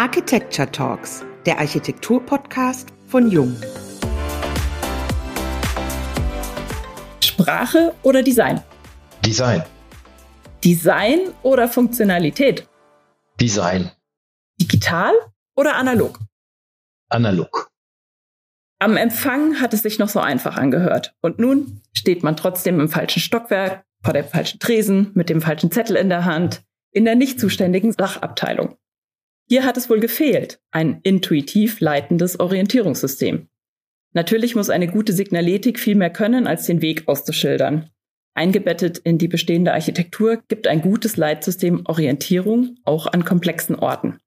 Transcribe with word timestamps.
Architecture 0.00 0.72
Talks, 0.72 1.26
der 1.44 1.58
Architektur-Podcast 1.58 2.88
von 3.08 3.30
Jung. 3.30 3.54
Sprache 7.22 7.94
oder 8.02 8.22
Design? 8.22 8.62
Design. 9.22 9.62
Design 10.64 11.18
oder 11.42 11.68
Funktionalität? 11.68 12.66
Design. 13.42 13.90
Digital 14.58 15.12
oder 15.54 15.76
analog? 15.76 16.18
Analog. 17.10 17.70
Am 18.78 18.96
Empfang 18.96 19.60
hat 19.60 19.74
es 19.74 19.82
sich 19.82 19.98
noch 19.98 20.08
so 20.08 20.20
einfach 20.20 20.56
angehört. 20.56 21.14
Und 21.20 21.38
nun 21.38 21.82
steht 21.92 22.22
man 22.22 22.38
trotzdem 22.38 22.80
im 22.80 22.88
falschen 22.88 23.20
Stockwerk, 23.20 23.84
vor 24.02 24.14
dem 24.14 24.24
falschen 24.24 24.60
Tresen, 24.60 25.10
mit 25.12 25.28
dem 25.28 25.42
falschen 25.42 25.70
Zettel 25.70 25.96
in 25.96 26.08
der 26.08 26.24
Hand, 26.24 26.62
in 26.90 27.04
der 27.04 27.16
nicht 27.16 27.38
zuständigen 27.38 27.92
Sachabteilung. 27.92 28.78
Hier 29.50 29.64
hat 29.64 29.76
es 29.76 29.90
wohl 29.90 29.98
gefehlt, 29.98 30.60
ein 30.70 31.00
intuitiv 31.02 31.80
leitendes 31.80 32.38
Orientierungssystem. 32.38 33.48
Natürlich 34.12 34.54
muss 34.54 34.70
eine 34.70 34.86
gute 34.86 35.12
Signaletik 35.12 35.80
viel 35.80 35.96
mehr 35.96 36.10
können, 36.10 36.46
als 36.46 36.66
den 36.66 36.82
Weg 36.82 37.08
auszuschildern. 37.08 37.90
Eingebettet 38.32 38.98
in 38.98 39.18
die 39.18 39.26
bestehende 39.26 39.72
Architektur 39.72 40.40
gibt 40.46 40.68
ein 40.68 40.80
gutes 40.80 41.16
Leitsystem 41.16 41.84
Orientierung 41.86 42.76
auch 42.84 43.08
an 43.08 43.24
komplexen 43.24 43.74
Orten. 43.74 44.20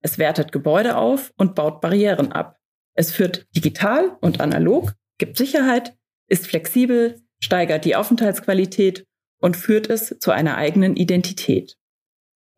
Es 0.00 0.16
wertet 0.16 0.52
Gebäude 0.52 0.96
auf 0.96 1.34
und 1.36 1.54
baut 1.54 1.82
Barrieren 1.82 2.32
ab. 2.32 2.56
Es 2.94 3.12
führt 3.12 3.46
digital 3.54 4.16
und 4.22 4.40
analog, 4.40 4.94
gibt 5.18 5.36
Sicherheit, 5.36 5.98
ist 6.28 6.46
flexibel, 6.46 7.20
steigert 7.40 7.84
die 7.84 7.94
Aufenthaltsqualität 7.94 9.04
und 9.38 9.54
führt 9.54 9.90
es 9.90 10.16
zu 10.18 10.30
einer 10.30 10.56
eigenen 10.56 10.96
Identität. 10.96 11.76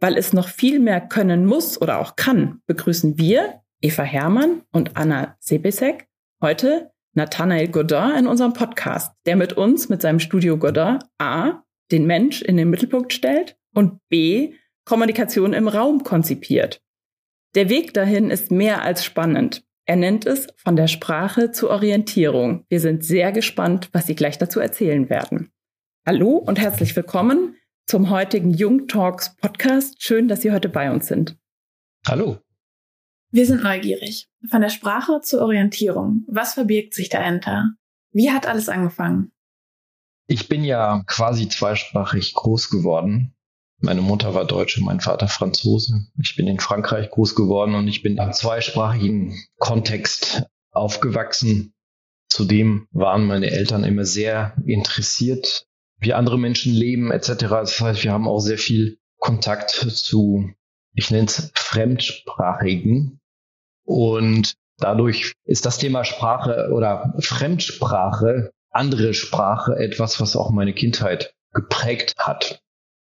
Weil 0.04 0.18
es 0.18 0.34
noch 0.34 0.48
viel 0.48 0.80
mehr 0.80 1.00
können 1.00 1.46
muss 1.46 1.80
oder 1.80 1.98
auch 1.98 2.14
kann, 2.14 2.60
begrüßen 2.66 3.16
wir, 3.16 3.62
Eva 3.80 4.02
Herrmann 4.02 4.60
und 4.70 4.98
Anna 4.98 5.34
Sebesek, 5.40 6.08
heute 6.42 6.90
Nathanael 7.14 7.68
Godin 7.68 8.10
in 8.18 8.26
unserem 8.26 8.52
Podcast, 8.52 9.14
der 9.24 9.36
mit 9.36 9.54
uns 9.54 9.88
mit 9.88 10.02
seinem 10.02 10.20
Studio 10.20 10.58
Godin 10.58 10.98
A 11.16 11.62
den 11.90 12.04
Mensch 12.04 12.42
in 12.42 12.58
den 12.58 12.68
Mittelpunkt 12.68 13.14
stellt 13.14 13.56
und 13.74 13.98
B 14.10 14.52
Kommunikation 14.84 15.54
im 15.54 15.68
Raum 15.68 16.04
konzipiert. 16.04 16.82
Der 17.54 17.70
Weg 17.70 17.94
dahin 17.94 18.28
ist 18.28 18.50
mehr 18.50 18.82
als 18.82 19.06
spannend. 19.06 19.64
Er 19.86 19.96
nennt 19.96 20.26
es 20.26 20.48
von 20.56 20.76
der 20.76 20.88
Sprache 20.88 21.50
zur 21.50 21.70
Orientierung. 21.70 22.66
Wir 22.68 22.80
sind 22.80 23.06
sehr 23.06 23.32
gespannt, 23.32 23.88
was 23.92 24.06
Sie 24.06 24.14
gleich 24.14 24.36
dazu 24.36 24.60
erzählen 24.60 25.08
werden. 25.08 25.50
Hallo 26.04 26.36
und 26.36 26.60
herzlich 26.60 26.94
willkommen 26.94 27.56
zum 27.86 28.10
heutigen 28.10 28.52
Jung 28.52 28.88
Talks 28.88 29.36
Podcast. 29.36 30.02
Schön, 30.02 30.28
dass 30.28 30.42
Sie 30.42 30.52
heute 30.52 30.68
bei 30.68 30.90
uns 30.90 31.06
sind. 31.06 31.36
Hallo. 32.06 32.38
Wir 33.30 33.46
sind 33.46 33.62
neugierig. 33.62 34.28
Von 34.50 34.60
der 34.60 34.70
Sprache 34.70 35.20
zur 35.22 35.42
Orientierung. 35.42 36.24
Was 36.28 36.54
verbirgt 36.54 36.94
sich 36.94 37.08
dahinter? 37.08 37.72
Wie 38.12 38.30
hat 38.30 38.46
alles 38.46 38.68
angefangen? 38.68 39.32
Ich 40.26 40.48
bin 40.48 40.64
ja 40.64 41.02
quasi 41.06 41.48
zweisprachig 41.48 42.34
groß 42.34 42.70
geworden. 42.70 43.34
Meine 43.78 44.00
Mutter 44.00 44.34
war 44.34 44.46
Deutsche, 44.46 44.82
mein 44.82 45.00
Vater 45.00 45.28
Franzose. 45.28 46.06
Ich 46.22 46.36
bin 46.36 46.46
in 46.46 46.60
Frankreich 46.60 47.10
groß 47.10 47.34
geworden 47.34 47.74
und 47.74 47.88
ich 47.88 48.02
bin 48.02 48.16
im 48.16 48.32
zweisprachigen 48.32 49.36
Kontext 49.58 50.44
aufgewachsen. 50.70 51.74
Zudem 52.28 52.88
waren 52.92 53.26
meine 53.26 53.50
Eltern 53.50 53.84
immer 53.84 54.04
sehr 54.04 54.56
interessiert, 54.64 55.66
wie 56.04 56.14
andere 56.14 56.38
Menschen 56.38 56.72
leben 56.72 57.10
etc. 57.10 57.46
Das 57.48 57.80
heißt, 57.80 58.04
wir 58.04 58.12
haben 58.12 58.28
auch 58.28 58.40
sehr 58.40 58.58
viel 58.58 58.98
Kontakt 59.18 59.70
zu, 59.70 60.50
ich 60.94 61.10
nenne 61.10 61.26
es 61.26 61.50
Fremdsprachigen. 61.54 63.20
Und 63.84 64.54
dadurch 64.78 65.32
ist 65.44 65.66
das 65.66 65.78
Thema 65.78 66.04
Sprache 66.04 66.70
oder 66.72 67.14
Fremdsprache, 67.20 68.52
andere 68.70 69.14
Sprache 69.14 69.76
etwas, 69.76 70.20
was 70.20 70.36
auch 70.36 70.50
meine 70.50 70.74
Kindheit 70.74 71.34
geprägt 71.52 72.14
hat. 72.18 72.60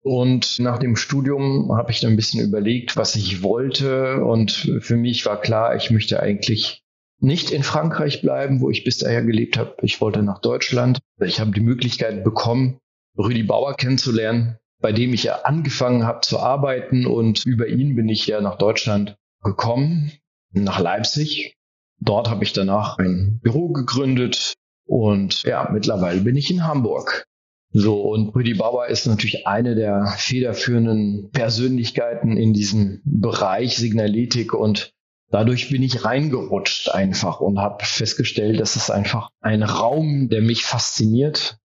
Und 0.01 0.59
nach 0.59 0.77
dem 0.77 0.95
Studium 0.95 1.71
habe 1.75 1.91
ich 1.91 2.01
dann 2.01 2.13
ein 2.13 2.15
bisschen 2.15 2.45
überlegt, 2.45 2.95
was 2.95 3.15
ich 3.15 3.41
wollte. 3.41 4.23
Und 4.23 4.51
für 4.79 4.97
mich 4.97 5.25
war 5.25 5.41
klar, 5.41 5.75
ich 5.75 5.89
möchte 5.89 6.19
eigentlich 6.19 6.83
nicht 7.19 7.49
in 7.49 7.63
Frankreich 7.63 8.21
bleiben, 8.21 8.61
wo 8.61 8.69
ich 8.69 8.83
bis 8.83 8.99
daher 8.99 9.23
gelebt 9.23 9.57
habe. 9.57 9.75
Ich 9.81 10.01
wollte 10.01 10.21
nach 10.21 10.39
Deutschland. 10.39 10.99
Ich 11.19 11.39
habe 11.39 11.51
die 11.51 11.61
Möglichkeit 11.61 12.23
bekommen, 12.23 12.77
Rüdi 13.17 13.43
Bauer 13.43 13.75
kennenzulernen, 13.75 14.57
bei 14.81 14.91
dem 14.91 15.13
ich 15.13 15.23
ja 15.23 15.41
angefangen 15.43 16.05
habe 16.05 16.21
zu 16.21 16.39
arbeiten. 16.39 17.05
Und 17.05 17.45
über 17.45 17.67
ihn 17.67 17.95
bin 17.95 18.09
ich 18.09 18.27
ja 18.27 18.41
nach 18.41 18.57
Deutschland 18.57 19.17
gekommen 19.43 20.11
nach 20.51 20.79
Leipzig. 20.79 21.55
Dort 21.99 22.29
habe 22.29 22.43
ich 22.43 22.53
danach 22.53 22.97
ein 22.97 23.39
Büro 23.41 23.69
gegründet 23.69 24.53
und 24.85 25.43
ja, 25.43 25.69
mittlerweile 25.71 26.21
bin 26.21 26.35
ich 26.35 26.51
in 26.51 26.65
Hamburg. 26.65 27.25
So, 27.71 28.01
und 28.01 28.33
Rüdi 28.35 28.53
Bauer 28.53 28.87
ist 28.87 29.05
natürlich 29.05 29.47
eine 29.47 29.75
der 29.75 30.15
federführenden 30.17 31.29
Persönlichkeiten 31.31 32.37
in 32.37 32.53
diesem 32.53 33.01
Bereich 33.03 33.77
Signaletik 33.77 34.53
und 34.53 34.91
dadurch 35.29 35.69
bin 35.69 35.83
ich 35.83 36.05
reingerutscht 36.05 36.89
einfach 36.89 37.41
und 37.41 37.59
habe 37.59 37.83
festgestellt, 37.83 38.59
dass 38.59 38.75
es 38.77 38.89
einfach 38.89 39.29
ein 39.41 39.63
Raum, 39.63 40.29
der 40.29 40.41
mich 40.41 40.63
fasziniert. 40.63 41.57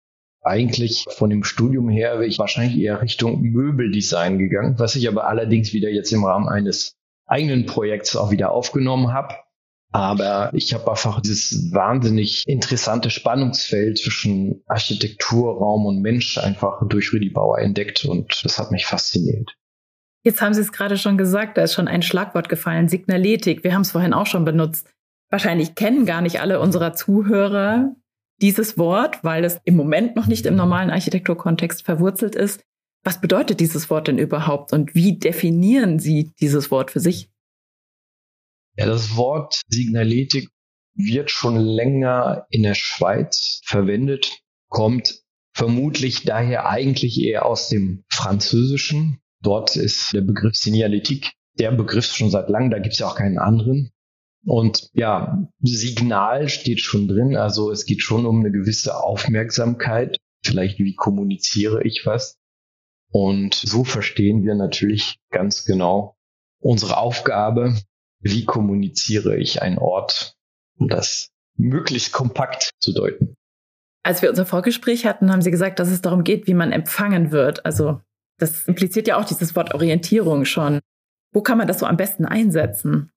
Eigentlich 0.43 1.05
von 1.09 1.29
dem 1.29 1.43
Studium 1.43 1.89
her 1.89 2.13
wäre 2.13 2.25
ich 2.25 2.39
wahrscheinlich 2.39 2.79
eher 2.79 3.01
Richtung 3.01 3.41
Möbeldesign 3.41 4.39
gegangen, 4.39 4.75
was 4.79 4.95
ich 4.95 5.07
aber 5.07 5.27
allerdings 5.27 5.71
wieder 5.73 5.89
jetzt 5.89 6.11
im 6.11 6.23
Rahmen 6.23 6.49
eines 6.49 6.95
eigenen 7.27 7.67
Projekts 7.67 8.15
auch 8.15 8.31
wieder 8.31 8.51
aufgenommen 8.51 9.13
habe. 9.13 9.35
Aber 9.93 10.51
ich 10.53 10.73
habe 10.73 10.89
einfach 10.89 11.21
dieses 11.21 11.71
wahnsinnig 11.73 12.47
interessante 12.47 13.09
Spannungsfeld 13.09 13.97
zwischen 13.97 14.63
Architektur, 14.65 15.57
Raum 15.57 15.85
und 15.85 16.01
Mensch 16.01 16.37
einfach 16.37 16.81
durch 16.87 17.11
Rüdi 17.13 17.29
Bauer 17.29 17.59
entdeckt 17.59 18.05
und 18.05 18.43
das 18.43 18.57
hat 18.57 18.71
mich 18.71 18.85
fasziniert. 18.85 19.55
Jetzt 20.23 20.41
haben 20.41 20.53
Sie 20.53 20.61
es 20.61 20.71
gerade 20.71 20.97
schon 20.97 21.17
gesagt, 21.17 21.57
da 21.57 21.63
ist 21.63 21.73
schon 21.73 21.87
ein 21.87 22.03
Schlagwort 22.03 22.47
gefallen, 22.47 22.87
Signaletik. 22.87 23.63
Wir 23.63 23.73
haben 23.73 23.81
es 23.81 23.91
vorhin 23.91 24.13
auch 24.13 24.27
schon 24.27 24.45
benutzt. 24.45 24.87
Wahrscheinlich 25.29 25.75
kennen 25.75 26.05
gar 26.05 26.21
nicht 26.21 26.39
alle 26.39 26.59
unserer 26.59 26.93
Zuhörer 26.93 27.95
dieses 28.41 28.77
Wort, 28.77 29.23
weil 29.23 29.43
es 29.45 29.59
im 29.63 29.75
Moment 29.75 30.15
noch 30.15 30.27
nicht 30.27 30.45
im 30.45 30.55
normalen 30.55 30.89
Architekturkontext 30.89 31.83
verwurzelt 31.83 32.35
ist. 32.35 32.63
Was 33.03 33.21
bedeutet 33.21 33.59
dieses 33.59 33.89
Wort 33.89 34.07
denn 34.07 34.17
überhaupt 34.17 34.73
und 34.73 34.93
wie 34.93 35.17
definieren 35.17 35.99
Sie 35.99 36.31
dieses 36.39 36.69
Wort 36.69 36.91
für 36.91 36.99
sich? 36.99 37.29
Ja, 38.77 38.85
das 38.85 39.15
Wort 39.15 39.61
Signaletik 39.67 40.49
wird 40.93 41.31
schon 41.31 41.55
länger 41.55 42.45
in 42.49 42.63
der 42.63 42.75
Schweiz 42.75 43.61
verwendet, 43.65 44.41
kommt 44.69 45.23
vermutlich 45.53 46.23
daher 46.23 46.69
eigentlich 46.69 47.21
eher 47.21 47.45
aus 47.45 47.69
dem 47.69 48.03
Französischen. 48.09 49.19
Dort 49.41 49.75
ist 49.75 50.13
der 50.13 50.21
Begriff 50.21 50.55
Signaletik 50.55 51.31
der 51.59 51.71
Begriff 51.71 52.05
schon 52.05 52.29
seit 52.29 52.49
langem, 52.49 52.71
da 52.71 52.79
gibt 52.79 52.93
es 52.93 52.99
ja 52.99 53.07
auch 53.07 53.15
keinen 53.15 53.37
anderen. 53.37 53.91
Und 54.45 54.89
ja, 54.93 55.47
Signal 55.61 56.49
steht 56.49 56.81
schon 56.81 57.07
drin, 57.07 57.35
also 57.35 57.71
es 57.71 57.85
geht 57.85 58.01
schon 58.01 58.25
um 58.25 58.39
eine 58.39 58.51
gewisse 58.51 58.97
Aufmerksamkeit. 59.03 60.17
Vielleicht 60.43 60.79
wie 60.79 60.95
kommuniziere 60.95 61.83
ich 61.83 62.01
was? 62.05 62.37
Und 63.11 63.53
so 63.53 63.83
verstehen 63.83 64.43
wir 64.43 64.55
natürlich 64.55 65.17
ganz 65.29 65.65
genau 65.65 66.15
unsere 66.59 66.97
Aufgabe, 66.97 67.75
wie 68.19 68.45
kommuniziere 68.45 69.37
ich 69.37 69.61
einen 69.61 69.77
Ort, 69.77 70.35
um 70.77 70.87
das 70.87 71.29
möglichst 71.57 72.11
kompakt 72.11 72.71
zu 72.79 72.93
deuten. 72.93 73.35
Als 74.03 74.21
wir 74.21 74.29
unser 74.29 74.45
Vorgespräch 74.45 75.05
hatten, 75.05 75.31
haben 75.31 75.41
Sie 75.41 75.51
gesagt, 75.51 75.79
dass 75.79 75.89
es 75.89 76.01
darum 76.01 76.23
geht, 76.23 76.47
wie 76.47 76.55
man 76.55 76.71
empfangen 76.71 77.31
wird. 77.31 77.65
Also 77.65 78.01
das 78.39 78.67
impliziert 78.67 79.07
ja 79.07 79.17
auch 79.17 79.25
dieses 79.25 79.55
Wort 79.55 79.75
Orientierung 79.75 80.45
schon. 80.45 80.79
Wo 81.33 81.41
kann 81.41 81.57
man 81.57 81.67
das 81.67 81.79
so 81.79 81.85
am 81.85 81.97
besten 81.97 82.25
einsetzen? 82.25 83.10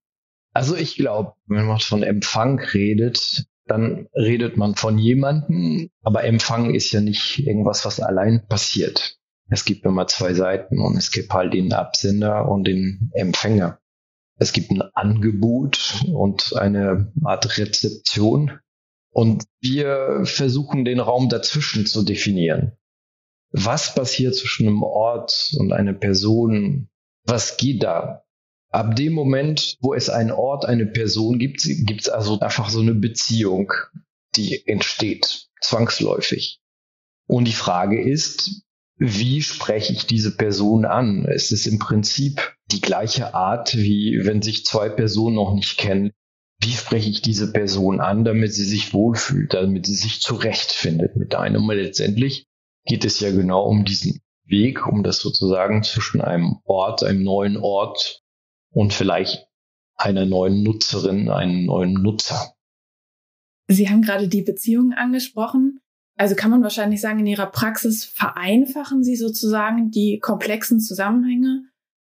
Also 0.55 0.77
ich 0.77 0.97
glaube, 0.97 1.35
wenn 1.47 1.67
man 1.67 1.81
von 1.81 2.03
Empfang 2.03 2.61
redet, 2.61 3.47
dann 3.67 4.07
redet 4.15 4.57
man 4.57 4.77
von 4.77 4.99
jemandem, 4.99 5.91
aber 6.03 6.25
Empfang 6.25 6.75
ist 6.75 6.93
ja 6.93 7.01
nicht 7.01 7.41
irgendwas, 7.41 7.85
was 7.85 7.99
allein 8.01 8.47
passiert. 8.47 9.19
Es 9.51 9.65
gibt 9.65 9.85
immer 9.85 10.07
zwei 10.07 10.33
Seiten 10.33 10.79
und 10.79 10.97
es 10.97 11.11
gibt 11.11 11.33
halt 11.33 11.55
den 11.55 11.73
Absender 11.73 12.49
und 12.49 12.65
den 12.65 13.11
Empfänger. 13.13 13.79
Es 14.37 14.53
gibt 14.53 14.71
ein 14.71 14.83
Angebot 14.95 16.03
und 16.13 16.57
eine 16.57 17.13
Art 17.25 17.59
Rezeption. 17.59 18.59
Und 19.11 19.45
wir 19.61 20.23
versuchen 20.25 20.85
den 20.85 20.99
Raum 20.99 21.29
dazwischen 21.29 21.87
zu 21.87 22.03
definieren. 22.03 22.73
Was 23.53 23.95
passiert 23.95 24.35
zwischen 24.35 24.67
einem 24.67 24.83
Ort 24.83 25.53
und 25.57 25.73
einer 25.73 25.93
Person? 25.93 26.89
Was 27.25 27.57
geht 27.57 27.85
da? 27.85 28.24
Ab 28.75 28.97
dem 28.97 29.13
Moment, 29.13 29.77
wo 29.83 29.95
es 29.95 30.11
einen 30.11 30.33
Ort, 30.33 30.65
eine 30.65 30.85
Person 30.85 31.39
gibt, 31.39 31.63
gibt 31.63 32.01
es 32.01 32.09
also 32.09 32.41
einfach 32.41 32.71
so 32.71 32.81
eine 32.81 32.95
Beziehung, 32.95 33.73
die 34.35 34.67
entsteht, 34.67 35.47
zwangsläufig. 35.61 36.59
Und 37.29 37.45
die 37.45 37.53
Frage 37.53 38.03
ist, 38.03 38.63
wie 38.97 39.43
spreche 39.43 39.93
ich 39.93 40.07
diese 40.07 40.37
Person 40.37 40.87
an? 40.87 41.25
Es 41.25 41.53
ist 41.53 41.69
im 41.69 41.79
Prinzip 41.79 42.57
die 42.73 42.81
gleiche 42.81 43.33
Art, 43.33 43.77
wie 43.77 44.19
wenn 44.25 44.43
sich 44.43 44.65
zwei 44.65 44.89
Personen 44.89 45.37
noch 45.37 45.55
nicht 45.55 45.79
kennen. 45.79 46.11
Wie 46.61 46.73
spreche 46.73 47.11
ich 47.11 47.23
diese 47.23 47.53
Person 47.53 48.01
an, 48.01 48.25
damit 48.25 48.55
sie 48.55 48.65
sich 48.65 48.93
wohlfühlt, 48.93 49.55
damit 49.55 49.87
sie 49.87 49.95
sich 49.95 50.21
zurechtfindet 50.21 51.15
mit 51.15 51.37
einem? 51.37 51.69
Und 51.69 51.77
letztendlich 51.77 52.49
geht 52.87 53.05
es 53.05 53.21
ja 53.21 53.31
genau 53.31 53.63
um 53.67 53.85
diesen 53.85 54.21
Weg, 54.45 54.85
um 54.89 55.05
das 55.05 55.21
sozusagen 55.21 55.85
zwischen 55.85 56.21
einem 56.21 56.57
Ort, 56.65 57.05
einem 57.05 57.23
neuen 57.23 57.57
Ort 57.57 58.24
und 58.75 58.93
vielleicht 58.93 59.49
einer 59.97 60.27
neuen 60.27 60.63
Nutzerin, 60.63 61.31
einem 61.31 61.67
neuen 61.67 61.95
Nutzer. 61.95 62.55
Sie 63.69 63.89
haben 63.89 64.03
gerade 64.03 64.29
die 64.29 64.43
Beziehungen 64.43 64.93
angesprochen. 64.93 65.81
Also 66.17 66.35
kann 66.35 66.51
man 66.51 66.63
wahrscheinlich 66.63 67.01
sagen, 67.01 67.21
in 67.21 67.27
Ihrer 67.27 67.47
Praxis 67.47 68.05
vereinfachen 68.05 69.03
Sie 69.03 69.17
sozusagen 69.17 69.91
die 69.91 70.19
komplexen 70.19 70.81
Zusammenhänge, 70.81 71.63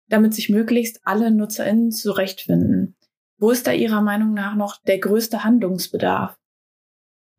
damit 0.09 0.35
sich 0.35 0.49
möglichst 0.49 1.01
alle 1.05 1.31
NutzerInnen 1.31 1.91
zurechtfinden. 1.91 2.97
Wo 3.39 3.51
ist 3.51 3.67
da 3.67 3.73
Ihrer 3.73 4.03
Meinung 4.03 4.35
nach 4.35 4.55
noch 4.55 4.83
der 4.83 4.99
größte 4.99 5.45
Handlungsbedarf? 5.45 6.37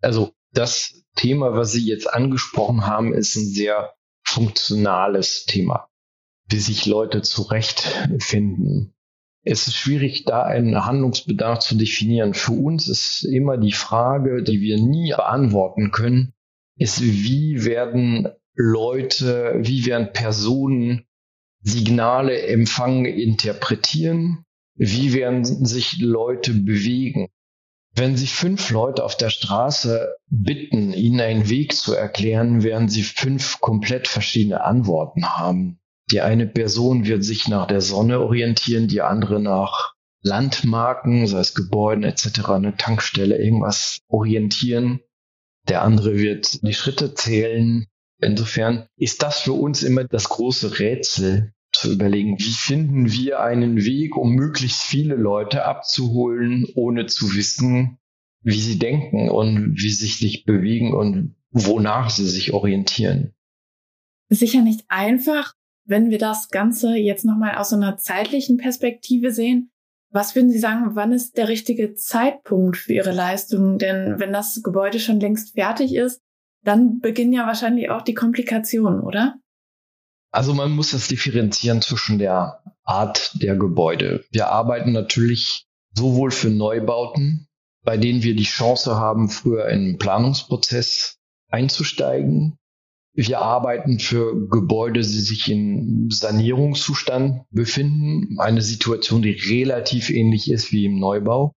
Also 0.02 0.34
das 0.52 1.04
Thema, 1.16 1.54
was 1.54 1.72
Sie 1.72 1.86
jetzt 1.86 2.12
angesprochen 2.12 2.86
haben, 2.86 3.14
ist 3.14 3.36
ein 3.36 3.46
sehr 3.46 3.94
funktionales 4.24 5.46
Thema, 5.46 5.90
wie 6.50 6.60
sich 6.60 6.86
Leute 6.86 7.22
zurechtfinden. 7.22 8.94
Es 9.50 9.66
ist 9.66 9.76
schwierig, 9.76 10.26
da 10.26 10.44
einen 10.44 10.86
Handlungsbedarf 10.86 11.60
zu 11.60 11.76
definieren. 11.76 12.34
Für 12.34 12.52
uns 12.52 12.90
ist 12.90 13.24
immer 13.24 13.58
die 13.58 13.72
Frage, 13.72 14.44
die 14.44 14.60
wir 14.60 14.78
nie 14.78 15.14
beantworten 15.16 15.92
können, 15.92 16.34
ist, 16.78 17.02
wie 17.02 17.64
werden 17.64 18.28
Leute, 18.56 19.56
wie 19.60 19.86
werden 19.86 20.12
Personen 20.12 21.06
Signale 21.62 22.42
empfangen, 22.42 23.06
interpretieren? 23.06 24.44
Wie 24.76 25.14
werden 25.14 25.46
sich 25.46 26.00
Leute 26.00 26.54
bewegen? 26.54 27.30
Wenn 27.96 28.18
Sie 28.18 28.28
fünf 28.28 28.70
Leute 28.70 29.06
auf 29.06 29.16
der 29.16 29.30
Straße 29.30 30.14
bitten, 30.30 30.92
Ihnen 30.92 31.22
einen 31.22 31.50
Weg 31.50 31.74
zu 31.74 31.94
erklären, 31.94 32.64
werden 32.64 32.90
Sie 32.90 33.02
fünf 33.02 33.62
komplett 33.62 34.10
verschiedene 34.10 34.64
Antworten 34.66 35.26
haben. 35.26 35.80
Die 36.12 36.22
eine 36.22 36.48
Person 36.48 37.06
wird 37.06 37.24
sich 37.24 37.48
nach 37.48 37.68
der 37.68 37.82
Sonne 37.82 38.20
orientieren, 38.22 38.88
die 38.88 39.02
andere 39.02 39.42
nach 39.42 39.94
Landmarken, 40.22 41.28
sei 41.28 41.40
es 41.40 41.54
Gebäuden 41.54 42.04
etc., 42.04 42.50
eine 42.50 42.78
Tankstelle, 42.78 43.38
irgendwas 43.38 44.00
orientieren. 44.08 45.02
Der 45.68 45.82
andere 45.82 46.18
wird 46.18 46.66
die 46.66 46.74
Schritte 46.74 47.14
zählen. 47.14 47.88
Insofern 48.20 48.88
ist 48.96 49.22
das 49.22 49.42
für 49.42 49.54
uns 49.54 49.84
immer 49.84 50.06
das 50.06 50.30
große 50.30 50.80
Rätsel, 50.80 51.54
zu 51.74 51.92
überlegen, 51.92 52.40
wie 52.40 52.54
finden 52.54 53.12
wir 53.12 53.42
einen 53.42 53.84
Weg, 53.84 54.16
um 54.16 54.34
möglichst 54.34 54.82
viele 54.84 55.16
Leute 55.16 55.66
abzuholen, 55.66 56.66
ohne 56.76 57.06
zu 57.06 57.36
wissen, 57.36 58.00
wie 58.42 58.60
sie 58.60 58.80
denken 58.80 59.30
und 59.30 59.76
wie 59.76 59.90
sie 59.90 60.08
sich 60.08 60.46
bewegen 60.46 60.94
und 60.94 61.36
wonach 61.52 62.10
sie 62.10 62.26
sich 62.26 62.54
orientieren. 62.54 63.34
Sicher 64.30 64.62
nicht 64.62 64.86
einfach, 64.88 65.54
wenn 65.88 66.10
wir 66.10 66.20
das 66.20 66.50
Ganze 66.50 66.96
jetzt 66.96 67.26
nochmal 67.26 67.56
aus 67.56 67.74
einer 67.74 67.98
zeitlichen 67.98 68.58
Perspektive 68.58 69.32
sehen. 69.32 69.72
Was 70.12 70.36
würden 70.36 70.52
Sie 70.52 70.60
sagen, 70.60 70.92
wann 70.96 71.12
ist 71.12 71.38
der 71.38 71.48
richtige 71.48 71.96
Zeitpunkt 71.96 72.78
für 72.78 72.94
Ihre 72.94 73.12
Leistung? 73.12 73.78
Denn 73.78 74.20
wenn 74.20 74.32
das 74.32 74.62
Gebäude 74.64 75.00
schon 75.00 75.20
längst 75.20 75.54
fertig 75.54 75.96
ist, 75.96 76.22
dann 76.64 77.00
beginnen 77.00 77.34
ja 77.34 77.48
wahrscheinlich 77.48 77.90
auch 77.90 78.02
die 78.02 78.14
Komplikationen, 78.14 79.02
oder? 79.02 79.36
Also 80.32 80.54
man 80.54 80.72
muss 80.72 80.92
das 80.92 81.08
differenzieren 81.08 81.82
zwischen 81.82 82.20
der 82.20 82.62
Art 82.84 83.32
der 83.42 83.56
Gebäude. 83.56 84.26
Wir 84.32 84.48
arbeiten 84.48 84.92
natürlich 84.92 85.66
sowohl 85.94 86.32
für 86.32 86.50
Neubauten, 86.50 87.48
bei 87.84 87.98
denen 87.98 88.24
wir 88.24 88.36
die 88.36 88.44
Chance 88.44 88.98
haben, 88.98 89.30
früher 89.30 89.70
in 89.70 89.86
den 89.86 89.98
Planungsprozess 89.98 91.18
einzusteigen. 91.50 92.58
Wir 93.18 93.40
arbeiten 93.40 94.00
für 94.00 94.48
Gebäude, 94.48 95.02
die 95.02 95.08
sich 95.08 95.52
in 95.52 96.10
Sanierungszustand 96.10 97.42
befinden. 97.50 98.40
Eine 98.40 98.62
Situation, 98.62 99.22
die 99.22 99.32
relativ 99.32 100.10
ähnlich 100.10 100.50
ist 100.50 100.72
wie 100.72 100.86
im 100.86 101.00
Neubau. 101.00 101.54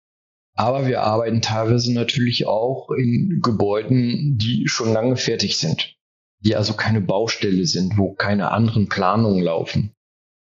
Aber 0.56 0.86
wir 0.86 1.02
arbeiten 1.02 1.42
teilweise 1.42 1.92
natürlich 1.92 2.46
auch 2.46 2.90
in 2.90 3.40
Gebäuden, 3.42 4.36
die 4.38 4.64
schon 4.66 4.92
lange 4.92 5.16
fertig 5.16 5.58
sind 5.58 5.96
die 6.40 6.56
also 6.56 6.74
keine 6.74 7.00
Baustelle 7.00 7.66
sind, 7.66 7.98
wo 7.98 8.14
keine 8.14 8.50
anderen 8.50 8.88
Planungen 8.88 9.42
laufen. 9.42 9.94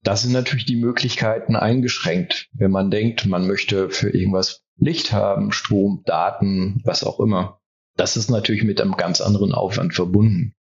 Das 0.04 0.24
sind 0.24 0.34
natürlich 0.34 0.66
die 0.66 0.76
Möglichkeiten 0.76 1.56
eingeschränkt, 1.56 2.50
wenn 2.54 2.72
man 2.72 2.92
denkt, 2.92 3.26
man 3.26 3.48
möchte 3.48 3.90
für 3.90 4.10
irgendwas 4.10 4.64
Licht 4.76 5.14
haben, 5.14 5.52
Strom, 5.52 6.04
Daten, 6.06 6.82
was 6.84 7.04
auch 7.04 7.20
immer. 7.20 7.62
Das 7.96 8.18
ist 8.18 8.30
natürlich 8.30 8.64
mit 8.64 8.82
einem 8.82 8.98
ganz 8.98 9.22
anderen 9.22 9.54
Aufwand 9.54 9.94
verbunden. 9.94 10.56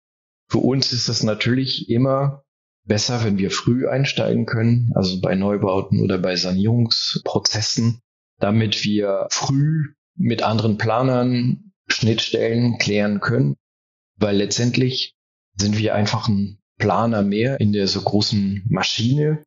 Für 0.49 0.59
uns 0.59 0.91
ist 0.93 1.09
es 1.09 1.23
natürlich 1.23 1.89
immer 1.89 2.43
besser, 2.85 3.23
wenn 3.23 3.37
wir 3.37 3.51
früh 3.51 3.87
einsteigen 3.87 4.45
können, 4.45 4.91
also 4.95 5.21
bei 5.21 5.35
Neubauten 5.35 6.01
oder 6.01 6.17
bei 6.17 6.35
Sanierungsprozessen, 6.35 8.01
damit 8.39 8.83
wir 8.83 9.27
früh 9.29 9.93
mit 10.15 10.41
anderen 10.41 10.77
Planern 10.77 11.71
Schnittstellen 11.87 12.77
klären 12.77 13.19
können, 13.19 13.55
weil 14.17 14.37
letztendlich 14.37 15.15
sind 15.55 15.77
wir 15.77 15.95
einfach 15.95 16.27
ein 16.27 16.59
Planer 16.77 17.21
mehr 17.21 17.59
in 17.59 17.73
der 17.73 17.87
so 17.87 18.01
großen 18.01 18.65
Maschine. 18.69 19.43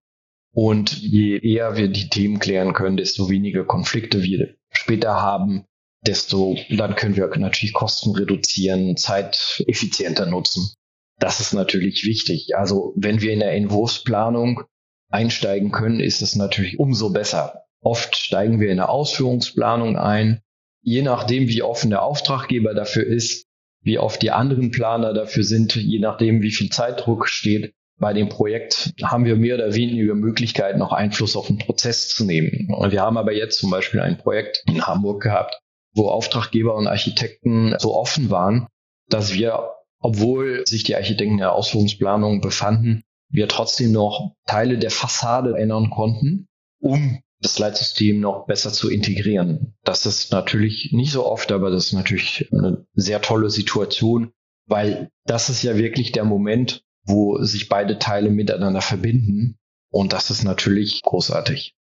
Und 0.55 1.01
je 1.01 1.39
eher 1.39 1.77
wir 1.77 1.89
die 1.89 2.11
Themen 2.11 2.39
klären 2.39 2.75
können, 2.75 2.99
desto 2.99 3.31
weniger 3.31 3.65
Konflikte 3.65 4.23
wir 4.23 4.55
später 4.71 5.15
haben, 5.15 5.65
desto 6.07 6.57
dann 6.69 6.95
können 6.95 7.17
wir 7.17 7.27
natürlich 7.39 7.73
Kosten 7.73 8.15
reduzieren, 8.15 8.97
Zeit 8.99 9.63
effizienter 9.67 10.27
nutzen. 10.27 10.75
Das 11.19 11.41
ist 11.41 11.53
natürlich 11.53 12.05
wichtig. 12.05 12.57
Also 12.57 12.95
wenn 12.97 13.21
wir 13.21 13.33
in 13.33 13.41
der 13.41 13.53
Entwurfsplanung 13.53 14.63
einsteigen 15.11 15.71
können, 15.71 16.01
ist 16.01 16.23
es 16.23 16.37
natürlich 16.37 16.79
umso 16.79 17.11
besser. 17.11 17.65
Oft 17.81 18.17
steigen 18.17 18.61
wir 18.61 18.71
in 18.71 18.79
der 18.79 18.91
Ausführungsplanung 18.91 19.97
ein. 19.97 20.41
Je 20.83 21.03
nachdem, 21.03 21.49
wie 21.49 21.63
offen 21.63 21.91
der 21.91 22.03
Auftraggeber 22.03 22.75
dafür 22.75 23.07
ist, 23.07 23.47
wie 23.83 23.99
oft 23.99 24.23
die 24.23 24.31
anderen 24.31 24.71
Planer 24.71 25.13
dafür 25.13 25.45
sind, 25.45 25.75
je 25.75 25.99
nachdem, 25.99 26.43
wie 26.43 26.53
viel 26.53 26.71
Zeitdruck 26.71 27.29
steht. 27.29 27.75
Bei 27.99 28.13
dem 28.13 28.29
Projekt 28.29 28.93
haben 29.03 29.25
wir 29.25 29.37
mehr 29.37 29.57
oder 29.57 29.75
weniger 29.75 30.15
Möglichkeiten, 30.15 30.79
noch 30.79 30.93
Einfluss 30.93 31.37
auf 31.37 31.47
den 31.47 31.59
Prozess 31.59 32.09
zu 32.09 32.25
nehmen. 32.25 32.73
Und 32.75 32.91
wir 32.91 33.03
haben 33.03 33.17
aber 33.17 33.33
jetzt 33.33 33.59
zum 33.59 33.71
Beispiel 33.71 34.01
ein 34.01 34.19
Projekt 34.19 34.65
in 34.67 34.87
Hamburg 34.87 35.23
gehabt, 35.23 35.61
wo 35.95 36.09
Auftraggeber 36.09 36.75
und 36.75 36.87
Architekten 36.87 37.77
so 37.79 37.95
offen 37.95 38.31
waren, 38.31 38.67
dass 39.09 39.35
wir, 39.35 39.71
obwohl 40.03 40.67
sich 40.67 40.85
die 40.85 40.97
Architekten 40.97 41.39
der 41.39 41.53
Ausführungsplanung 41.53 42.41
befanden, 42.41 43.03
wir 43.31 43.49
trotzdem 43.49 43.93
noch 43.93 44.35
Teile 44.47 44.79
der 44.79 44.91
Fassade 44.91 45.57
ändern 45.57 45.91
konnten, 45.91 46.49
um 46.81 47.21
das 47.41 47.59
Leitsystem 47.59 48.21
noch 48.21 48.47
besser 48.47 48.73
zu 48.73 48.91
integrieren. 48.91 49.75
Das 49.85 50.07
ist 50.07 50.31
natürlich 50.33 50.91
nicht 50.93 51.13
so 51.13 51.27
oft, 51.27 51.51
aber 51.51 51.71
das 51.71 51.87
ist 51.87 51.93
natürlich 51.93 52.49
eine 52.53 52.87
sehr 52.95 53.23
tolle 53.23 53.51
Situation, 53.51 54.33
weil 54.67 55.09
das 55.25 55.49
ist 55.49 55.63
ja 55.63 55.77
wirklich 55.77 56.13
der 56.13 56.25
Moment, 56.25 56.85
wo 57.05 57.43
sich 57.43 57.69
beide 57.69 57.99
Teile 57.99 58.31
miteinander 58.31 58.81
verbinden. 58.81 59.59
Und 59.91 60.13
das 60.13 60.31
ist 60.31 60.45
natürlich 60.45 61.03
großartig. 61.03 61.75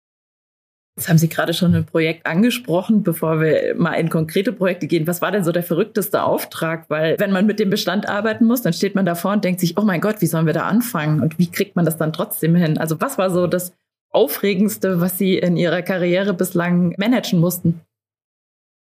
Jetzt 1.01 1.09
haben 1.09 1.17
Sie 1.17 1.31
gerade 1.31 1.55
schon 1.55 1.75
ein 1.75 1.87
Projekt 1.87 2.27
angesprochen, 2.27 3.03
bevor 3.03 3.41
wir 3.41 3.75
mal 3.75 3.95
in 3.95 4.11
konkrete 4.11 4.53
Projekte 4.53 4.87
gehen. 4.87 5.07
Was 5.07 5.23
war 5.23 5.33
denn 5.33 5.45
so 5.45 5.51
der 5.51 5.63
verrückteste 5.63 6.23
Auftrag? 6.23 6.91
Weil 6.91 7.19
wenn 7.19 7.33
man 7.33 7.47
mit 7.47 7.59
dem 7.59 7.71
Bestand 7.71 8.07
arbeiten 8.07 8.45
muss, 8.45 8.61
dann 8.61 8.75
steht 8.75 8.95
man 8.95 9.07
davor 9.07 9.33
und 9.33 9.43
denkt 9.43 9.61
sich, 9.61 9.79
oh 9.79 9.83
mein 9.83 10.03
Gott, 10.03 10.21
wie 10.21 10.27
sollen 10.27 10.45
wir 10.45 10.53
da 10.53 10.65
anfangen? 10.65 11.23
Und 11.23 11.39
wie 11.39 11.51
kriegt 11.51 11.75
man 11.75 11.87
das 11.87 11.97
dann 11.97 12.13
trotzdem 12.13 12.55
hin? 12.55 12.77
Also 12.77 13.01
was 13.01 13.17
war 13.17 13.31
so 13.31 13.47
das 13.47 13.73
Aufregendste, 14.11 15.01
was 15.01 15.17
Sie 15.17 15.39
in 15.39 15.57
Ihrer 15.57 15.81
Karriere 15.81 16.35
bislang 16.35 16.95
managen 16.99 17.41
mussten? 17.41 17.81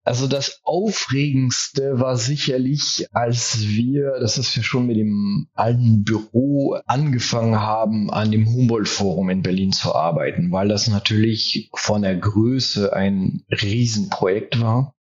Also 0.09 0.25
das 0.25 0.61
Aufregendste 0.63 1.99
war 1.99 2.17
sicherlich, 2.17 3.05
als 3.11 3.59
wir, 3.67 4.19
das 4.19 4.39
ist 4.39 4.55
ja 4.55 4.63
schon 4.63 4.87
mit 4.87 4.97
dem 4.97 5.49
alten 5.53 6.03
Büro 6.03 6.79
angefangen 6.87 7.59
haben, 7.59 8.09
an 8.09 8.31
dem 8.31 8.47
Humboldt-Forum 8.47 9.29
in 9.29 9.43
Berlin 9.43 9.71
zu 9.71 9.93
arbeiten, 9.93 10.51
weil 10.51 10.67
das 10.67 10.87
natürlich 10.87 11.69
von 11.75 12.01
der 12.01 12.17
Größe 12.17 12.91
ein 12.91 13.43
Riesenprojekt 13.51 14.59
war, 14.59 14.95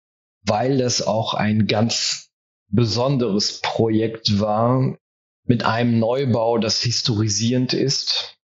weil 0.44 0.78
das 0.78 1.06
auch 1.06 1.34
ein 1.34 1.68
ganz 1.68 2.32
besonderes 2.66 3.60
Projekt 3.60 4.40
war 4.40 4.98
mit 5.44 5.64
einem 5.64 6.00
Neubau, 6.00 6.58
das 6.58 6.80
historisierend 6.80 7.74
ist. 7.74 8.40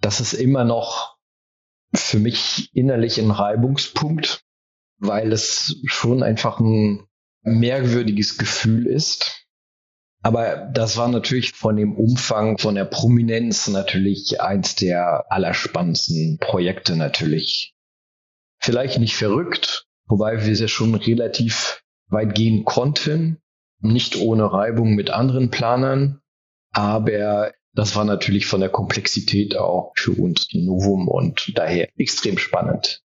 Das 0.00 0.20
ist 0.20 0.32
immer 0.32 0.64
noch 0.64 1.18
für 1.92 2.18
mich 2.18 2.70
innerlich 2.72 3.20
ein 3.20 3.30
Reibungspunkt, 3.30 4.45
weil 4.98 5.32
es 5.32 5.80
schon 5.86 6.22
einfach 6.22 6.60
ein 6.60 7.06
merkwürdiges 7.42 8.38
Gefühl 8.38 8.86
ist. 8.86 9.46
Aber 10.22 10.56
das 10.74 10.96
war 10.96 11.08
natürlich 11.08 11.52
von 11.52 11.76
dem 11.76 11.94
Umfang, 11.94 12.58
von 12.58 12.74
der 12.74 12.84
Prominenz 12.84 13.68
natürlich 13.68 14.40
eins 14.40 14.74
der 14.74 15.30
allerspannendsten 15.30 16.38
Projekte 16.40 16.96
natürlich. 16.96 17.74
Vielleicht 18.58 18.98
nicht 18.98 19.14
verrückt, 19.14 19.86
wobei 20.06 20.44
wir 20.44 20.52
es 20.52 20.60
ja 20.60 20.68
schon 20.68 20.94
relativ 20.94 21.84
weit 22.08 22.34
gehen 22.34 22.64
konnten, 22.64 23.38
nicht 23.80 24.16
ohne 24.16 24.52
Reibung 24.52 24.94
mit 24.94 25.10
anderen 25.10 25.50
Planern, 25.50 26.20
aber 26.72 27.52
das 27.74 27.94
war 27.94 28.04
natürlich 28.04 28.46
von 28.46 28.60
der 28.60 28.70
Komplexität 28.70 29.56
auch 29.56 29.92
für 29.96 30.12
uns 30.12 30.48
ein 30.52 30.64
Novum 30.64 31.08
und 31.08 31.52
daher 31.54 31.88
extrem 31.96 32.38
spannend. 32.38 33.02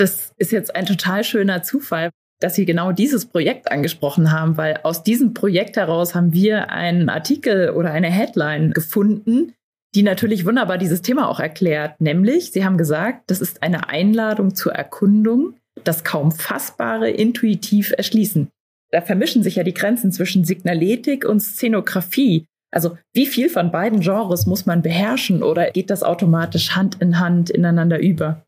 Das 0.00 0.32
ist 0.38 0.50
jetzt 0.50 0.74
ein 0.74 0.86
total 0.86 1.24
schöner 1.24 1.62
Zufall, 1.62 2.08
dass 2.40 2.54
Sie 2.54 2.64
genau 2.64 2.90
dieses 2.90 3.26
Projekt 3.26 3.70
angesprochen 3.70 4.32
haben, 4.32 4.56
weil 4.56 4.80
aus 4.82 5.02
diesem 5.02 5.34
Projekt 5.34 5.76
heraus 5.76 6.14
haben 6.14 6.32
wir 6.32 6.70
einen 6.70 7.10
Artikel 7.10 7.68
oder 7.68 7.92
eine 7.92 8.10
Headline 8.10 8.70
gefunden, 8.70 9.52
die 9.94 10.02
natürlich 10.02 10.46
wunderbar 10.46 10.78
dieses 10.78 11.02
Thema 11.02 11.28
auch 11.28 11.38
erklärt. 11.38 12.00
Nämlich, 12.00 12.50
Sie 12.50 12.64
haben 12.64 12.78
gesagt, 12.78 13.30
das 13.30 13.42
ist 13.42 13.62
eine 13.62 13.90
Einladung 13.90 14.54
zur 14.54 14.72
Erkundung, 14.72 15.52
das 15.84 16.02
kaum 16.02 16.32
Fassbare 16.32 17.10
intuitiv 17.10 17.92
erschließen. 17.94 18.48
Da 18.92 19.02
vermischen 19.02 19.42
sich 19.42 19.56
ja 19.56 19.64
die 19.64 19.74
Grenzen 19.74 20.12
zwischen 20.12 20.46
Signaletik 20.46 21.26
und 21.26 21.40
Szenografie. 21.40 22.46
Also 22.72 22.96
wie 23.12 23.26
viel 23.26 23.50
von 23.50 23.70
beiden 23.70 24.00
Genres 24.00 24.46
muss 24.46 24.64
man 24.64 24.80
beherrschen 24.80 25.42
oder 25.42 25.70
geht 25.72 25.90
das 25.90 26.02
automatisch 26.02 26.70
Hand 26.74 27.02
in 27.02 27.20
Hand 27.20 27.50
ineinander 27.50 28.00
über? 28.00 28.46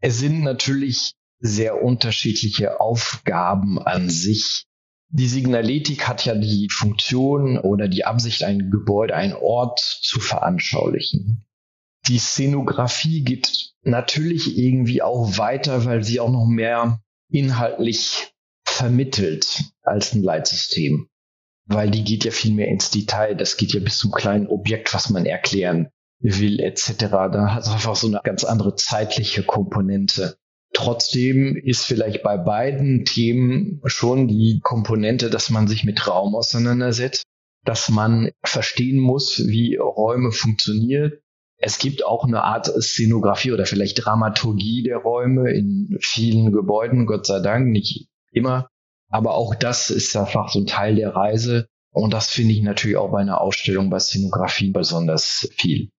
Es 0.00 0.18
sind 0.18 0.42
natürlich 0.42 1.14
sehr 1.40 1.82
unterschiedliche 1.82 2.80
Aufgaben 2.80 3.78
an 3.78 4.10
sich. 4.10 4.64
Die 5.10 5.28
Signaletik 5.28 6.06
hat 6.06 6.24
ja 6.24 6.34
die 6.34 6.68
Funktion 6.70 7.58
oder 7.58 7.88
die 7.88 8.04
Absicht, 8.04 8.42
ein 8.44 8.70
Gebäude, 8.70 9.14
ein 9.14 9.32
Ort 9.34 9.80
zu 9.80 10.20
veranschaulichen. 10.20 11.46
Die 12.06 12.18
Szenografie 12.18 13.22
geht 13.22 13.72
natürlich 13.82 14.58
irgendwie 14.58 15.02
auch 15.02 15.38
weiter, 15.38 15.84
weil 15.84 16.04
sie 16.04 16.20
auch 16.20 16.30
noch 16.30 16.46
mehr 16.46 17.00
inhaltlich 17.30 18.32
vermittelt 18.64 19.64
als 19.82 20.14
ein 20.14 20.22
Leitsystem 20.22 21.08
weil 21.68 21.90
die 21.90 22.02
geht 22.02 22.24
ja 22.24 22.30
viel 22.30 22.54
mehr 22.54 22.68
ins 22.68 22.90
Detail. 22.90 23.34
Das 23.36 23.56
geht 23.56 23.72
ja 23.74 23.80
bis 23.80 23.98
zum 23.98 24.10
kleinen 24.10 24.48
Objekt, 24.48 24.92
was 24.94 25.10
man 25.10 25.26
erklären 25.26 25.90
will, 26.20 26.60
etc. 26.60 26.96
Da 26.98 27.54
hat 27.54 27.62
es 27.64 27.68
einfach 27.68 27.96
so 27.96 28.06
eine 28.06 28.20
ganz 28.22 28.44
andere 28.44 28.74
zeitliche 28.74 29.42
Komponente. 29.42 30.36
Trotzdem 30.74 31.56
ist 31.56 31.84
vielleicht 31.84 32.22
bei 32.22 32.36
beiden 32.36 33.04
Themen 33.04 33.80
schon 33.84 34.28
die 34.28 34.60
Komponente, 34.62 35.30
dass 35.30 35.50
man 35.50 35.66
sich 35.66 35.84
mit 35.84 36.06
Raum 36.06 36.34
auseinandersetzt, 36.34 37.24
dass 37.64 37.88
man 37.88 38.30
verstehen 38.44 38.98
muss, 38.98 39.46
wie 39.46 39.76
Räume 39.76 40.30
funktionieren. 40.30 41.12
Es 41.56 41.78
gibt 41.78 42.04
auch 42.04 42.24
eine 42.24 42.42
Art 42.44 42.66
Szenografie 42.66 43.52
oder 43.52 43.66
vielleicht 43.66 44.04
Dramaturgie 44.04 44.84
der 44.84 44.98
Räume 44.98 45.50
in 45.52 45.98
vielen 46.00 46.52
Gebäuden, 46.52 47.06
Gott 47.06 47.26
sei 47.26 47.40
Dank, 47.40 47.68
nicht 47.68 48.08
immer. 48.30 48.68
Aber 49.10 49.34
auch 49.34 49.54
das 49.54 49.90
ist 49.90 50.14
einfach 50.16 50.50
so 50.50 50.60
ein 50.60 50.66
Teil 50.66 50.94
der 50.94 51.16
Reise. 51.16 51.66
Und 51.90 52.12
das 52.12 52.28
finde 52.28 52.52
ich 52.52 52.62
natürlich 52.62 52.96
auch 52.96 53.10
bei 53.10 53.20
einer 53.20 53.40
Ausstellung 53.40 53.90
bei 53.90 53.98
Szenografie 53.98 54.70
besonders 54.70 55.48
viel. 55.56 55.90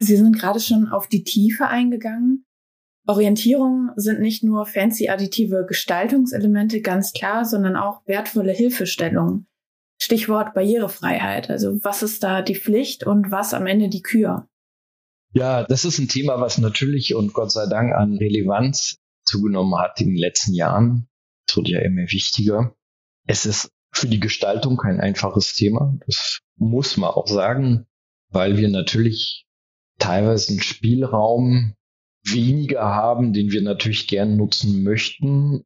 Sie 0.00 0.16
sind 0.16 0.38
gerade 0.38 0.60
schon 0.60 0.88
auf 0.88 1.08
die 1.08 1.24
Tiefe 1.24 1.66
eingegangen. 1.66 2.44
Orientierungen 3.06 3.90
sind 3.96 4.20
nicht 4.20 4.44
nur 4.44 4.66
fancy 4.66 5.08
additive 5.08 5.64
Gestaltungselemente, 5.66 6.82
ganz 6.82 7.12
klar, 7.12 7.44
sondern 7.44 7.74
auch 7.74 8.06
wertvolle 8.06 8.52
Hilfestellungen. 8.52 9.46
Stichwort 10.00 10.54
Barrierefreiheit. 10.54 11.50
Also 11.50 11.82
was 11.82 12.02
ist 12.02 12.22
da 12.22 12.42
die 12.42 12.54
Pflicht 12.54 13.04
und 13.04 13.30
was 13.30 13.54
am 13.54 13.66
Ende 13.66 13.88
die 13.88 14.02
Kür? 14.02 14.48
Ja, 15.32 15.64
das 15.64 15.84
ist 15.84 15.98
ein 15.98 16.08
Thema, 16.08 16.40
was 16.40 16.58
natürlich 16.58 17.14
und 17.14 17.32
Gott 17.32 17.50
sei 17.50 17.66
Dank 17.66 17.92
an 17.92 18.16
Relevanz 18.16 18.98
zugenommen 19.24 19.78
hat 19.78 20.00
in 20.00 20.08
den 20.08 20.16
letzten 20.16 20.54
Jahren. 20.54 21.08
Es 21.48 21.56
wird 21.56 21.68
ja 21.68 21.80
immer 21.80 22.02
wichtiger. 22.02 22.74
Es 23.26 23.46
ist 23.46 23.70
für 23.92 24.06
die 24.06 24.20
Gestaltung 24.20 24.76
kein 24.76 25.00
einfaches 25.00 25.54
Thema. 25.54 25.98
Das 26.06 26.40
muss 26.56 26.96
man 26.96 27.10
auch 27.10 27.26
sagen, 27.26 27.86
weil 28.30 28.56
wir 28.56 28.68
natürlich 28.68 29.47
teilweise 30.08 30.52
einen 30.52 30.62
Spielraum 30.62 31.74
weniger 32.24 32.82
haben, 32.82 33.34
den 33.34 33.52
wir 33.52 33.62
natürlich 33.62 34.08
gern 34.08 34.36
nutzen 34.36 34.82
möchten. 34.82 35.64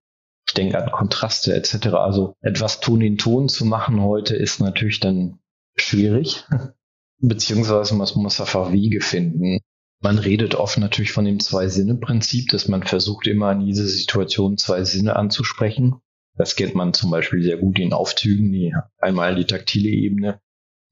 Ich 0.49 0.55
denke 0.55 0.83
an 0.83 0.91
Kontraste 0.91 1.55
etc. 1.55 1.89
Also 1.95 2.35
etwas 2.41 2.81
Ton 2.81 3.01
in 3.03 3.19
Ton 3.19 3.49
zu 3.49 3.65
machen 3.65 4.03
heute 4.03 4.35
ist 4.35 4.59
natürlich 4.61 4.99
dann 4.99 5.39
schwierig. 5.77 6.45
Beziehungsweise 7.21 7.95
man 7.95 8.09
muss 8.17 8.41
einfach 8.41 8.73
Wege 8.73 9.01
finden. 9.01 9.61
Man 10.01 10.19
redet 10.19 10.57
oft 10.57 10.77
natürlich 10.79 11.13
von 11.13 11.25
dem 11.25 11.39
Zwei-Sinne-Prinzip, 11.39 12.49
dass 12.49 12.67
man 12.67 12.83
versucht 12.83 13.29
immer 13.29 13.53
in 13.53 13.65
dieser 13.65 13.87
Situation 13.87 14.59
zwei 14.59 14.83
Sinne 14.83 15.15
anzusprechen. 15.15 16.01
Das 16.37 16.57
kennt 16.57 16.75
man 16.75 16.93
zum 16.93 17.13
Beispiel 17.13 17.45
sehr 17.45 17.59
gut 17.59 17.79
in 17.79 17.93
Aufzügen, 17.93 18.51
die 18.51 18.75
einmal 18.99 19.37
die 19.37 19.45
taktile 19.45 19.91
Ebene. 19.91 20.41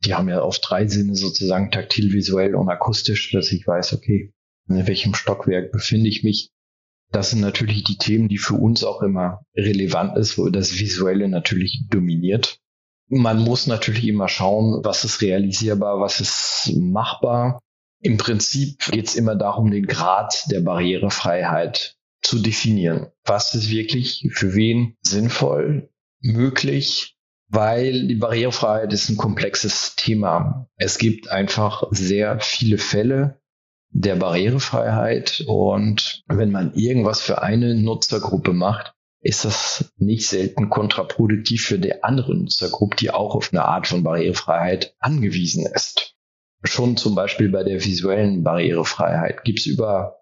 Die 0.05 0.15
haben 0.15 0.29
ja 0.29 0.43
oft 0.43 0.65
drei 0.67 0.87
Sinne 0.87 1.15
sozusagen 1.15 1.71
taktil, 1.71 2.13
visuell 2.13 2.55
und 2.55 2.69
akustisch, 2.69 3.31
dass 3.33 3.53
ich 3.53 3.67
weiß, 3.67 3.93
okay, 3.93 4.33
in 4.69 4.87
welchem 4.87 5.15
Stockwerk 5.15 5.73
befinde 5.73 6.09
ich 6.09 6.23
mich. 6.23 6.51
Das 7.13 7.31
sind 7.31 7.41
natürlich 7.41 7.85
die 7.85 7.99
Themen, 7.99 8.29
die 8.29 8.39
für 8.39 8.55
uns 8.55 8.85
auch 8.85 9.03
immer 9.03 9.45
relevant 9.57 10.17
ist, 10.17 10.39
wo 10.39 10.49
das 10.49 10.79
Visuelle 10.79 11.29
natürlich 11.29 11.87
dominiert. 11.91 12.59
Man 13.09 13.41
muss 13.41 13.67
natürlich 13.67 14.07
immer 14.07 14.29
schauen, 14.29 14.85
was 14.85 15.05
ist 15.05 15.21
realisierbar, 15.21 16.01
was 16.01 16.21
ist 16.21 16.73
machbar. 16.77 17.61
Im 18.01 18.17
Prinzip 18.17 18.79
geht 18.91 19.09
es 19.09 19.17
immer 19.17 19.35
darum, 19.35 19.71
den 19.71 19.87
Grad 19.87 20.45
der 20.51 20.61
Barrierefreiheit 20.61 21.97
zu 22.23 22.39
definieren. 22.39 23.09
Was 23.25 23.55
ist 23.55 23.71
wirklich 23.71 24.29
für 24.33 24.55
wen 24.55 24.97
sinnvoll, 25.03 25.91
möglich, 26.21 27.17
weil 27.51 28.07
die 28.07 28.15
Barrierefreiheit 28.15 28.93
ist 28.93 29.09
ein 29.09 29.17
komplexes 29.17 29.97
Thema. 29.97 30.69
Es 30.77 30.99
gibt 30.99 31.31
einfach 31.31 31.85
sehr 31.91 32.41
viele 32.41 32.79
Fälle 32.79 33.41
der 33.91 34.17
Barrierefreiheit 34.17 35.45
und 35.47 36.23
wenn 36.29 36.53
man 36.53 36.75
irgendwas 36.75 37.21
für 37.21 37.43
eine 37.43 37.75
Nutzergruppe 37.75 38.53
macht, 38.53 38.95
ist 39.21 39.45
das 39.45 39.93
nicht 39.99 40.29
selten 40.29 40.71
kontraproduktiv 40.71 41.65
für 41.65 41.79
die 41.79 42.03
andere 42.03 42.35
Nutzergruppe, 42.35 42.97
die 42.97 43.11
auch 43.11 43.35
auf 43.35 43.53
eine 43.53 43.65
Art 43.65 43.87
von 43.87 44.05
Barrierefreiheit 44.05 44.95
angewiesen 45.01 45.67
ist 45.67 46.15
schon 46.63 46.97
zum 46.97 47.15
Beispiel 47.15 47.49
bei 47.49 47.65
der 47.65 47.85
visuellen 47.85 48.43
Barrierefreiheit 48.43 49.45
gibt 49.45 49.61
es 49.61 49.67
über, 49.67 50.20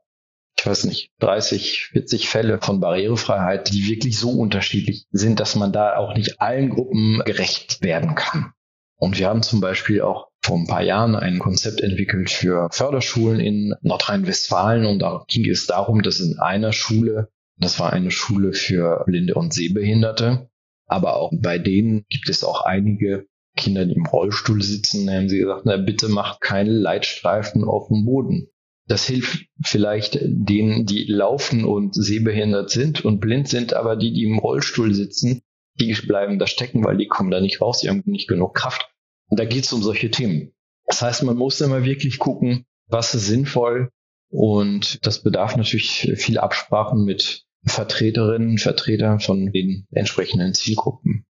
ich 0.58 0.66
weiß 0.66 0.84
nicht, 0.86 1.12
30, 1.20 1.90
40 1.92 2.28
Fälle 2.28 2.58
von 2.60 2.80
Barrierefreiheit, 2.80 3.72
die 3.72 3.86
wirklich 3.88 4.18
so 4.18 4.30
unterschiedlich 4.30 5.06
sind, 5.12 5.38
dass 5.38 5.54
man 5.54 5.72
da 5.72 5.96
auch 5.96 6.14
nicht 6.14 6.40
allen 6.40 6.70
Gruppen 6.70 7.22
gerecht 7.24 7.80
werden 7.82 8.16
kann. 8.16 8.52
Und 8.96 9.18
wir 9.18 9.28
haben 9.28 9.42
zum 9.42 9.60
Beispiel 9.60 10.02
auch 10.02 10.28
vor 10.42 10.58
ein 10.58 10.66
paar 10.66 10.82
Jahren 10.82 11.14
ein 11.14 11.38
Konzept 11.38 11.80
entwickelt 11.80 12.30
für 12.30 12.68
Förderschulen 12.72 13.38
in 13.38 13.74
Nordrhein-Westfalen 13.82 14.86
und 14.86 14.98
da 14.98 15.24
ging 15.28 15.48
es 15.48 15.66
darum, 15.66 16.02
dass 16.02 16.18
in 16.18 16.38
einer 16.40 16.72
Schule, 16.72 17.28
das 17.58 17.78
war 17.78 17.92
eine 17.92 18.10
Schule 18.10 18.52
für 18.52 19.04
Blinde 19.06 19.34
und 19.34 19.54
Sehbehinderte, 19.54 20.48
aber 20.86 21.16
auch 21.16 21.30
bei 21.32 21.58
denen 21.58 22.04
gibt 22.08 22.28
es 22.28 22.42
auch 22.42 22.62
einige 22.62 23.26
Kinder, 23.56 23.84
die 23.84 23.94
im 23.94 24.06
Rollstuhl 24.06 24.62
sitzen, 24.62 25.08
haben 25.08 25.28
sie 25.28 25.38
gesagt, 25.38 25.62
na 25.64 25.76
bitte 25.76 26.08
macht 26.08 26.40
keine 26.40 26.70
Leitstreifen 26.70 27.62
auf 27.62 27.88
dem 27.88 28.04
Boden. 28.04 28.48
Das 28.88 29.06
hilft 29.06 29.46
vielleicht 29.62 30.18
denen, 30.22 30.86
die 30.86 31.04
laufen 31.04 31.64
und 31.64 31.94
sehbehindert 31.94 32.70
sind 32.70 33.04
und 33.04 33.20
blind 33.20 33.48
sind, 33.48 33.74
aber 33.74 33.96
die, 33.96 34.14
die 34.14 34.24
im 34.24 34.38
Rollstuhl 34.38 34.94
sitzen, 34.94 35.42
die 35.78 35.92
bleiben 35.92 36.38
da 36.38 36.46
stecken, 36.46 36.84
weil 36.84 36.96
die 36.96 37.06
kommen 37.06 37.30
da 37.30 37.40
nicht 37.40 37.60
raus, 37.60 37.80
die 37.80 37.90
haben 37.90 38.02
nicht 38.06 38.28
genug 38.28 38.54
Kraft. 38.54 38.90
Und 39.28 39.38
da 39.38 39.44
geht 39.44 39.64
es 39.64 39.72
um 39.74 39.82
solche 39.82 40.10
Themen. 40.10 40.54
Das 40.86 41.02
heißt, 41.02 41.22
man 41.22 41.36
muss 41.36 41.60
immer 41.60 41.84
wirklich 41.84 42.18
gucken, 42.18 42.64
was 42.86 43.14
ist 43.14 43.26
sinnvoll. 43.26 43.90
Und 44.30 45.06
das 45.06 45.22
bedarf 45.22 45.56
natürlich 45.56 46.10
viel 46.16 46.38
Absprachen 46.38 47.04
mit 47.04 47.44
Vertreterinnen, 47.64 48.56
Vertretern 48.56 49.20
von 49.20 49.52
den 49.52 49.86
entsprechenden 49.90 50.54
Zielgruppen. 50.54 51.26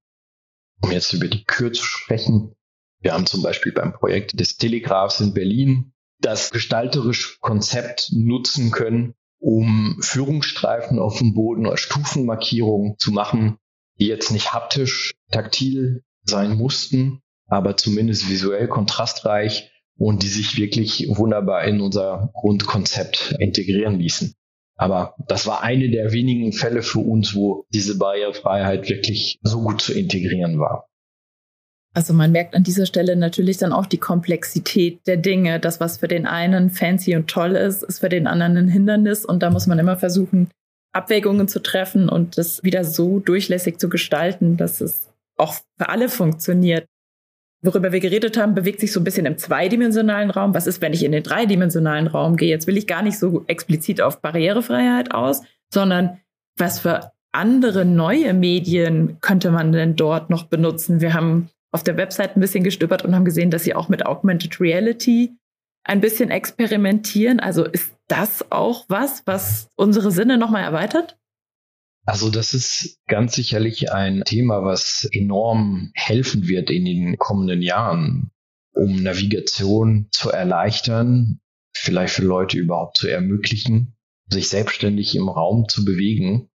Um 0.80 0.92
jetzt 0.92 1.12
über 1.12 1.26
die 1.26 1.44
Kür 1.44 1.72
zu 1.72 1.82
sprechen. 1.82 2.54
Wir 3.00 3.14
haben 3.14 3.26
zum 3.26 3.42
Beispiel 3.42 3.72
beim 3.72 3.92
Projekt 3.92 4.38
des 4.38 4.56
Telegraphs 4.56 5.20
in 5.20 5.34
Berlin 5.34 5.92
das 6.20 6.50
gestalterische 6.50 7.38
Konzept 7.40 8.10
nutzen 8.12 8.70
können, 8.70 9.14
um 9.40 9.98
Führungsstreifen 10.00 10.98
auf 10.98 11.18
dem 11.18 11.34
Boden 11.34 11.66
oder 11.66 11.76
Stufenmarkierungen 11.76 12.96
zu 12.98 13.12
machen, 13.12 13.58
die 13.98 14.06
jetzt 14.06 14.32
nicht 14.32 14.52
haptisch, 14.52 15.14
taktil 15.30 16.02
sein 16.25 16.56
mussten, 16.56 17.20
aber 17.46 17.76
zumindest 17.76 18.28
visuell 18.28 18.68
kontrastreich 18.68 19.70
und 19.96 20.22
die 20.22 20.28
sich 20.28 20.56
wirklich 20.56 21.08
wunderbar 21.08 21.64
in 21.64 21.80
unser 21.80 22.30
Grundkonzept 22.34 23.37
integrieren 23.38 23.98
ließen. 23.98 24.34
Aber 24.76 25.16
das 25.26 25.46
war 25.46 25.62
eine 25.62 25.90
der 25.90 26.12
wenigen 26.12 26.52
Fälle 26.52 26.82
für 26.82 27.00
uns, 27.00 27.34
wo 27.34 27.66
diese 27.70 27.98
Barrierefreiheit 27.98 28.88
wirklich 28.88 29.40
so 29.42 29.62
gut 29.62 29.80
zu 29.80 29.92
integrieren 29.92 30.60
war. 30.60 30.88
Also 31.99 32.14
man 32.14 32.31
merkt 32.31 32.55
an 32.55 32.62
dieser 32.62 32.87
Stelle 32.87 33.17
natürlich 33.17 33.57
dann 33.57 33.73
auch 33.73 33.85
die 33.85 33.99
Komplexität 33.99 35.00
der 35.09 35.17
Dinge. 35.17 35.59
Das, 35.59 35.81
was 35.81 35.99
für 35.99 36.07
den 36.07 36.28
einen 36.28 36.71
fancy 36.71 37.17
und 37.17 37.28
toll 37.28 37.57
ist, 37.57 37.83
ist 37.83 37.99
für 37.99 38.09
den 38.09 38.28
anderen 38.28 38.57
ein 38.57 38.69
Hindernis. 38.69 39.25
Und 39.25 39.43
da 39.43 39.50
muss 39.50 39.67
man 39.67 39.81
immer 39.81 39.97
versuchen, 39.97 40.49
Abwägungen 40.93 41.49
zu 41.49 41.61
treffen 41.61 42.09
und 42.09 42.38
das 42.38 42.62
wieder 42.62 42.85
so 42.85 43.19
durchlässig 43.19 43.81
zu 43.81 43.88
gestalten, 43.88 44.57
dass 44.57 44.81
es 44.81 45.12
auch 45.38 45.55
für 45.76 45.88
alle 45.88 46.09
funktioniert. 46.09 46.87
Worüber 47.64 47.90
wir 47.90 47.99
geredet 47.99 48.37
haben, 48.37 48.55
bewegt 48.55 48.78
sich 48.78 48.93
so 48.93 49.00
ein 49.00 49.05
bisschen 49.05 49.26
im 49.26 49.37
zweidimensionalen 49.37 50.31
Raum. 50.31 50.55
Was 50.55 50.69
ist, 50.69 50.81
wenn 50.81 50.93
ich 50.93 51.05
in 51.05 51.11
den 51.11 51.25
dreidimensionalen 51.25 52.07
Raum 52.07 52.37
gehe? 52.37 52.49
Jetzt 52.49 52.69
will 52.69 52.76
ich 52.76 52.87
gar 52.87 53.02
nicht 53.02 53.19
so 53.19 53.43
explizit 53.49 54.00
auf 54.00 54.21
Barrierefreiheit 54.21 55.12
aus, 55.12 55.43
sondern 55.75 56.21
was 56.57 56.78
für 56.78 57.11
andere 57.33 57.85
neue 57.85 58.35
Medien 58.35 59.19
könnte 59.21 59.50
man 59.50 59.73
denn 59.73 59.97
dort 59.97 60.31
noch 60.31 60.45
benutzen? 60.45 61.00
Wir 61.00 61.12
haben 61.12 61.50
auf 61.70 61.82
der 61.82 61.96
Website 61.96 62.37
ein 62.37 62.40
bisschen 62.40 62.64
gestöbert 62.64 63.04
und 63.04 63.14
haben 63.14 63.25
gesehen, 63.25 63.50
dass 63.50 63.64
sie 63.64 63.75
auch 63.75 63.88
mit 63.88 64.06
Augmented 64.06 64.60
Reality 64.60 65.37
ein 65.84 66.00
bisschen 66.00 66.30
experimentieren. 66.30 67.40
Also 67.40 67.64
ist 67.64 67.92
das 68.08 68.50
auch 68.50 68.84
was, 68.88 69.22
was 69.26 69.68
unsere 69.76 70.10
Sinne 70.10 70.38
nochmal 70.38 70.64
erweitert? 70.64 71.16
Also 72.06 72.30
das 72.30 72.54
ist 72.54 72.98
ganz 73.06 73.34
sicherlich 73.34 73.92
ein 73.92 74.22
Thema, 74.25 74.64
was 74.64 75.06
enorm 75.12 75.90
helfen 75.94 76.48
wird 76.48 76.70
in 76.70 76.87
den 76.87 77.18
kommenden 77.18 77.60
Jahren, 77.60 78.30
um 78.72 79.02
Navigation 79.02 80.08
zu 80.10 80.30
erleichtern, 80.30 81.40
vielleicht 81.76 82.14
für 82.14 82.25
Leute 82.25 82.56
überhaupt 82.56 82.96
zu 82.96 83.08
ermöglichen, 83.08 83.94
sich 84.30 84.48
selbstständig 84.48 85.14
im 85.16 85.28
Raum 85.28 85.68
zu 85.68 85.84
bewegen 85.84 86.48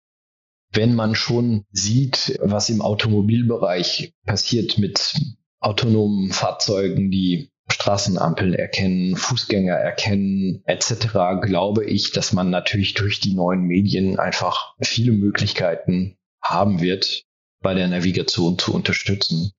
wenn 0.74 0.96
man 0.96 1.16
schon 1.16 1.66
sieht, 1.72 2.40
was 2.42 2.70
im 2.70 2.82
Automobilbereich 2.82 4.14
passiert 4.26 4.78
mit 4.78 5.14
autonomen 5.60 6.32
Fahrzeugen, 6.32 7.12
die 7.12 7.50
Straßenampeln 7.70 8.54
erkennen, 8.54 9.16
Fußgänger 9.16 9.76
erkennen 9.76 10.62
etc., 10.66 11.08
glaube 11.42 11.86
ich, 11.86 12.12
dass 12.12 12.34
man 12.34 12.50
natürlich 12.50 12.94
durch 12.96 13.20
die 13.20 13.34
neuen 13.34 13.62
Medien 13.62 14.20
einfach 14.20 14.76
viele 14.82 15.14
Möglichkeiten 15.14 16.18
haben 16.42 16.82
wird, 16.82 17.24
bei 17.62 17.74
der 17.74 17.88
Navigation 17.88 18.60
zu 18.60 18.74
unterstützen. 18.74 19.54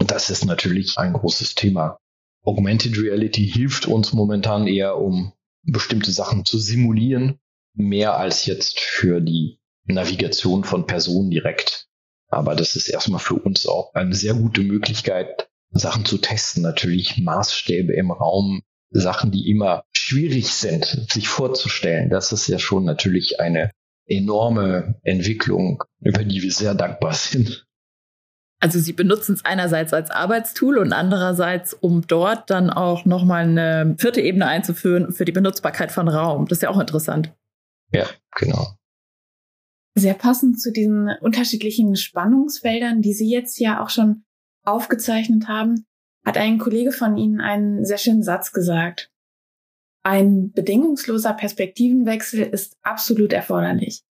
Und 0.00 0.10
das 0.10 0.30
ist 0.30 0.46
natürlich 0.46 0.96
ein 0.96 1.12
großes 1.12 1.54
Thema. 1.54 1.98
Augmented 2.42 2.98
Reality 2.98 3.46
hilft 3.46 3.86
uns 3.86 4.12
momentan 4.12 4.66
eher, 4.66 4.98
um 4.98 5.32
bestimmte 5.62 6.12
Sachen 6.12 6.44
zu 6.44 6.58
simulieren, 6.58 7.38
mehr 7.74 8.16
als 8.16 8.46
jetzt 8.46 8.80
für 8.80 9.20
die 9.20 9.58
Navigation 9.86 10.64
von 10.64 10.86
Personen 10.86 11.30
direkt. 11.30 11.86
Aber 12.28 12.54
das 12.54 12.76
ist 12.76 12.88
erstmal 12.88 13.20
für 13.20 13.34
uns 13.34 13.66
auch 13.66 13.94
eine 13.94 14.14
sehr 14.14 14.34
gute 14.34 14.62
Möglichkeit, 14.62 15.48
Sachen 15.70 16.04
zu 16.04 16.18
testen. 16.18 16.62
Natürlich 16.62 17.18
Maßstäbe 17.18 17.92
im 17.92 18.10
Raum, 18.10 18.62
Sachen, 18.90 19.30
die 19.30 19.50
immer 19.50 19.84
schwierig 19.92 20.52
sind, 20.52 21.06
sich 21.10 21.28
vorzustellen. 21.28 22.10
Das 22.10 22.32
ist 22.32 22.48
ja 22.48 22.58
schon 22.58 22.84
natürlich 22.84 23.40
eine 23.40 23.70
enorme 24.06 24.96
Entwicklung, 25.02 25.82
über 26.00 26.24
die 26.24 26.42
wir 26.42 26.52
sehr 26.52 26.74
dankbar 26.74 27.14
sind. 27.14 27.66
Also 28.60 28.78
Sie 28.78 28.92
benutzen 28.92 29.34
es 29.34 29.44
einerseits 29.44 29.92
als 29.92 30.10
Arbeitstool 30.10 30.78
und 30.78 30.92
andererseits, 30.92 31.74
um 31.74 32.06
dort 32.06 32.48
dann 32.48 32.70
auch 32.70 33.04
nochmal 33.04 33.44
eine 33.44 33.94
vierte 33.98 34.22
Ebene 34.22 34.46
einzuführen 34.46 35.12
für 35.12 35.24
die 35.24 35.32
Benutzbarkeit 35.32 35.92
von 35.92 36.08
Raum. 36.08 36.46
Das 36.46 36.58
ist 36.58 36.62
ja 36.62 36.70
auch 36.70 36.80
interessant. 36.80 37.32
Ja, 37.92 38.06
genau 38.34 38.74
sehr 39.94 40.14
passend 40.14 40.60
zu 40.60 40.72
diesen 40.72 41.08
unterschiedlichen 41.20 41.96
Spannungsfeldern, 41.96 43.00
die 43.00 43.12
Sie 43.12 43.30
jetzt 43.30 43.58
ja 43.60 43.82
auch 43.82 43.90
schon 43.90 44.24
aufgezeichnet 44.64 45.46
haben, 45.46 45.86
hat 46.24 46.36
ein 46.36 46.58
Kollege 46.58 46.92
von 46.92 47.16
Ihnen 47.16 47.40
einen 47.40 47.84
sehr 47.84 47.98
schönen 47.98 48.22
Satz 48.22 48.52
gesagt. 48.52 49.10
Ein 50.02 50.52
bedingungsloser 50.52 51.32
Perspektivenwechsel 51.32 52.40
ist 52.40 52.76
absolut 52.82 53.32
erforderlich. 53.32 54.02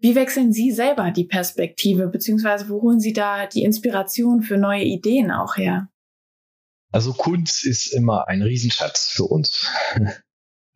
Wie 0.00 0.14
wechseln 0.14 0.52
Sie 0.52 0.72
selber 0.72 1.10
die 1.12 1.24
Perspektive, 1.24 2.08
beziehungsweise 2.08 2.68
wo 2.68 2.82
holen 2.82 3.00
Sie 3.00 3.12
da 3.12 3.46
die 3.46 3.62
Inspiration 3.62 4.42
für 4.42 4.58
neue 4.58 4.84
Ideen 4.84 5.30
auch 5.30 5.56
her? 5.56 5.88
Also 6.92 7.12
Kunst 7.12 7.64
ist 7.64 7.92
immer 7.92 8.28
ein 8.28 8.42
Riesenschatz 8.42 9.08
für 9.08 9.24
uns. 9.24 9.66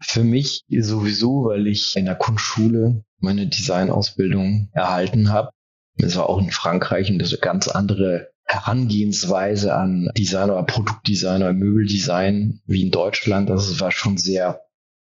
für 0.00 0.24
mich 0.24 0.64
sowieso, 0.68 1.44
weil 1.46 1.66
ich 1.66 1.94
in 1.96 2.06
der 2.06 2.14
Kunstschule 2.14 3.04
meine 3.20 3.46
Designausbildung 3.46 4.70
erhalten 4.72 5.31
habe. 5.31 5.50
Das 5.96 6.16
war 6.16 6.28
auch 6.28 6.38
in 6.38 6.50
Frankreich 6.50 7.11
und 7.11 7.18
das 7.18 7.33
ist 7.33 7.42
eine 7.42 7.52
ganz 7.52 7.68
andere 7.68 8.31
Herangehensweise 8.44 9.74
an 9.74 10.11
Design 10.16 10.50
oder 10.50 10.62
Produktdesign 10.62 11.42
oder 11.42 11.52
Möbeldesign 11.52 12.61
wie 12.66 12.83
in 12.83 12.90
Deutschland. 12.90 13.50
Das 13.50 13.81
war 13.81 13.90
schon 13.90 14.16
sehr, 14.16 14.62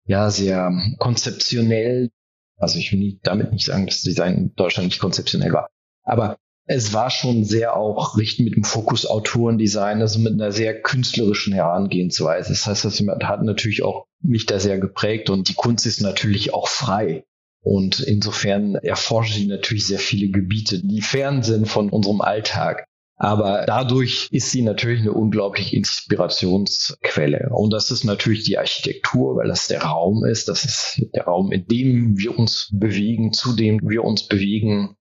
ja, 0.06 0.32
sehr 0.32 0.72
konzeptionell. 0.98 2.10
Also 2.58 2.80
ich 2.80 2.91
will 2.91 3.20
damit 3.22 3.52
nicht 3.52 3.65
sagen, 3.65 3.86
dass 3.86 4.02
Design 4.02 4.36
in 4.36 4.56
Deutschland 4.56 4.88
nicht 4.88 5.00
konzeptionell 5.00 5.54
war. 5.54 5.70
Aber 6.04 6.38
es 6.65 6.93
war 6.93 7.10
schon 7.10 7.46
sehr 7.46 7.78
auch 7.78 8.17
richtig 8.17 8.46
mit 8.46 8.56
dem 8.56 8.63
Fokus 8.63 9.06
Autorendesign, 9.06 10.02
also 10.02 10.20
mit 10.20 10.34
einer 10.34 10.52
sehr 10.52 10.82
künstlerischen 10.82 11.54
Herangehensweise. 11.54 12.50
Das 12.50 12.65
heißt, 12.65 12.86
das 12.86 13.00
hat 13.24 13.43
natürlich 13.43 13.84
auch 13.84 14.08
mich 14.22 14.46
da 14.48 14.60
sehr 14.60 14.80
geprägt 14.80 15.30
und 15.30 15.48
die 15.48 15.54
Kunst 15.54 15.86
ist 15.86 16.02
natürlich 16.02 16.54
auch 16.54 16.67
frei. 16.67 17.24
Und 17.62 18.00
insofern 18.00 18.76
erforscht 18.76 19.36
sie 19.36 19.48
natürlich 19.48 19.88
sehr 19.88 20.00
viele 20.00 20.30
Gebiete, 20.30 20.84
die 20.84 21.02
fern 21.02 21.43
sind 21.43 21.67
von 21.67 21.89
unserem 21.89 22.22
Alltag. 22.22 22.86
Aber 23.20 23.65
dadurch 23.65 24.30
ist 24.32 24.52
sie 24.52 24.62
natürlich 24.62 25.02
eine 25.02 25.12
unglaubliche 25.12 25.76
Inspirationsquelle. 25.76 27.50
Und 27.52 27.74
das 27.74 27.89
ist 27.89 28.04
natürlich 28.04 28.43
die 28.43 28.60
Architektur, 28.60 29.36
weil 29.36 29.48
das 29.48 29.67
der 29.67 29.82
Raum 29.82 30.24
ist. 30.24 30.48
Das 30.48 30.65
ist 30.65 31.02
der 31.15 31.24
Raum, 31.24 31.52
in 31.52 31.65
dem 31.65 32.17
wir 32.20 32.38
uns 32.38 32.70
bewegen, 32.72 33.34
zu 33.34 33.54
dem 33.54 33.80
wir 33.82 34.04
uns 34.04 34.28
bewegen. 34.28 34.96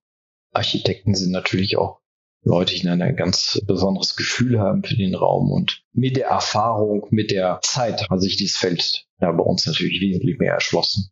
Architekten 0.51 1.13
sind 1.13 1.31
natürlich 1.31 1.77
auch 1.77 1.99
Leute, 2.43 2.73
die 2.73 2.87
ein 2.87 3.15
ganz 3.15 3.61
besonderes 3.67 4.15
Gefühl 4.15 4.59
haben 4.59 4.83
für 4.83 4.95
den 4.95 5.13
Raum. 5.13 5.51
Und 5.51 5.83
mit 5.93 6.17
der 6.17 6.27
Erfahrung, 6.27 7.05
mit 7.11 7.29
der 7.29 7.59
Zeit 7.61 8.09
hat 8.09 8.21
sich 8.21 8.35
dieses 8.35 8.57
Feld 8.57 9.05
ja 9.21 9.31
bei 9.31 9.43
uns 9.43 9.67
natürlich 9.67 10.01
wesentlich 10.01 10.39
mehr 10.39 10.53
erschlossen 10.53 11.11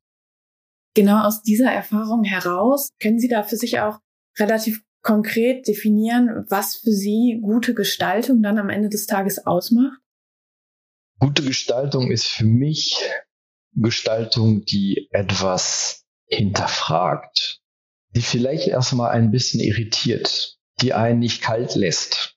genau 0.95 1.23
aus 1.23 1.43
dieser 1.43 1.71
Erfahrung 1.71 2.23
heraus 2.23 2.89
können 2.99 3.19
Sie 3.19 3.27
da 3.27 3.43
für 3.43 3.58
sich 3.58 3.79
auch 3.79 3.99
relativ 4.39 4.81
konkret 5.03 5.67
definieren, 5.67 6.45
was 6.49 6.77
für 6.77 6.91
Sie 6.91 7.39
gute 7.41 7.75
Gestaltung 7.75 8.41
dann 8.41 8.58
am 8.58 8.69
Ende 8.69 8.89
des 8.89 9.05
Tages 9.05 9.45
ausmacht? 9.45 9.99
Gute 11.19 11.43
Gestaltung 11.43 12.12
ist 12.12 12.25
für 12.25 12.45
mich 12.45 12.97
Gestaltung, 13.73 14.65
die 14.65 15.08
etwas 15.12 16.05
hinterfragt, 16.25 17.62
die 18.15 18.21
vielleicht 18.21 18.67
erstmal 18.67 19.12
ein 19.12 19.31
bisschen 19.31 19.60
irritiert, 19.60 20.58
die 20.81 20.93
einen 20.93 21.19
nicht 21.19 21.41
kalt 21.41 21.75
lässt. 21.75 22.36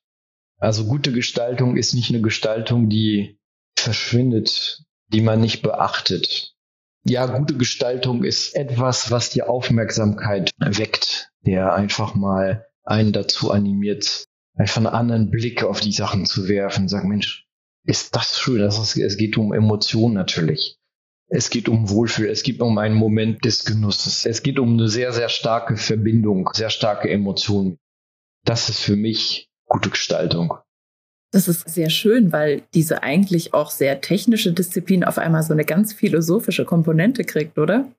Also 0.59 0.85
gute 0.87 1.13
Gestaltung 1.13 1.77
ist 1.77 1.95
nicht 1.95 2.11
eine 2.11 2.21
Gestaltung, 2.21 2.89
die 2.89 3.39
verschwindet, 3.79 4.85
die 5.09 5.21
man 5.21 5.41
nicht 5.41 5.63
beachtet, 5.63 6.55
ja, 7.05 7.27
gute 7.27 7.57
Gestaltung 7.57 8.25
ist 8.25 8.55
etwas, 8.55 9.11
was 9.11 9.31
die 9.31 9.43
Aufmerksamkeit 9.43 10.51
weckt, 10.59 11.31
der 11.47 11.73
einfach 11.75 12.15
mal 12.15 12.67
einen 12.85 13.13
dazu 13.13 13.51
animiert, 13.51 14.25
einfach 14.55 14.79
einen 14.79 14.87
anderen 14.87 15.31
Blick 15.31 15.63
auf 15.63 15.81
die 15.81 15.93
Sachen 15.93 16.27
zu 16.27 16.49
werfen, 16.49 16.89
sagen, 16.89 17.09
Mensch, 17.09 17.47
ist 17.85 18.15
das 18.15 18.39
schön? 18.39 18.59
Das 18.59 18.79
ist, 18.79 18.97
es 18.97 19.17
geht 19.17 19.39
um 19.39 19.53
Emotionen 19.53 20.15
natürlich. 20.15 20.77
Es 21.31 21.51
geht 21.51 21.69
um 21.69 21.91
Wohlfühl, 21.91 22.29
es 22.29 22.43
geht 22.43 22.61
um 22.61 22.79
einen 22.79 22.95
Moment 22.95 23.45
des 23.45 23.65
Genusses. 23.65 24.25
Es 24.25 24.43
geht 24.43 24.59
um 24.59 24.75
eine 24.75 24.89
sehr, 24.89 25.13
sehr 25.13 25.29
starke 25.29 25.77
Verbindung, 25.77 26.51
sehr 26.55 26.71
starke 26.71 27.11
Emotionen. 27.11 27.79
Das 28.45 28.69
ist 28.69 28.81
für 28.81 28.97
mich 28.97 29.51
gute 29.67 29.91
Gestaltung. 29.91 30.55
Das 31.31 31.47
ist 31.47 31.69
sehr 31.69 31.91
schön, 31.91 32.33
weil 32.33 32.63
diese 32.73 33.03
eigentlich 33.03 33.53
auch 33.53 33.71
sehr 33.71 34.01
technische 34.01 34.53
Disziplin 34.53 35.05
auf 35.05 35.19
einmal 35.19 35.43
so 35.43 35.53
eine 35.53 35.65
ganz 35.65 35.93
philosophische 35.93 36.65
Komponente 36.65 37.25
kriegt, 37.25 37.59
oder? 37.59 37.93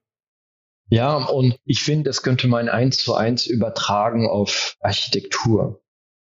Ja, 0.89 1.15
und 1.15 1.59
ich 1.65 1.83
finde, 1.83 2.09
das 2.09 2.23
könnte 2.23 2.47
man 2.47 2.67
eins 2.67 2.97
zu 2.97 3.13
eins 3.13 3.45
übertragen 3.45 4.27
auf 4.27 4.75
Architektur. 4.79 5.83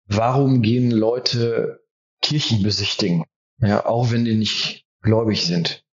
Warum 0.07 0.63
gehen 0.63 0.91
Leute 0.91 1.85
Kirchen 2.21 2.65
besichtigen? 2.65 3.25
Ja, 3.59 3.87
auch 3.87 4.11
wenn 4.11 4.25
die 4.25 4.35
nicht 4.35 4.85
gläubig 5.03 5.47
sind. 5.47 5.85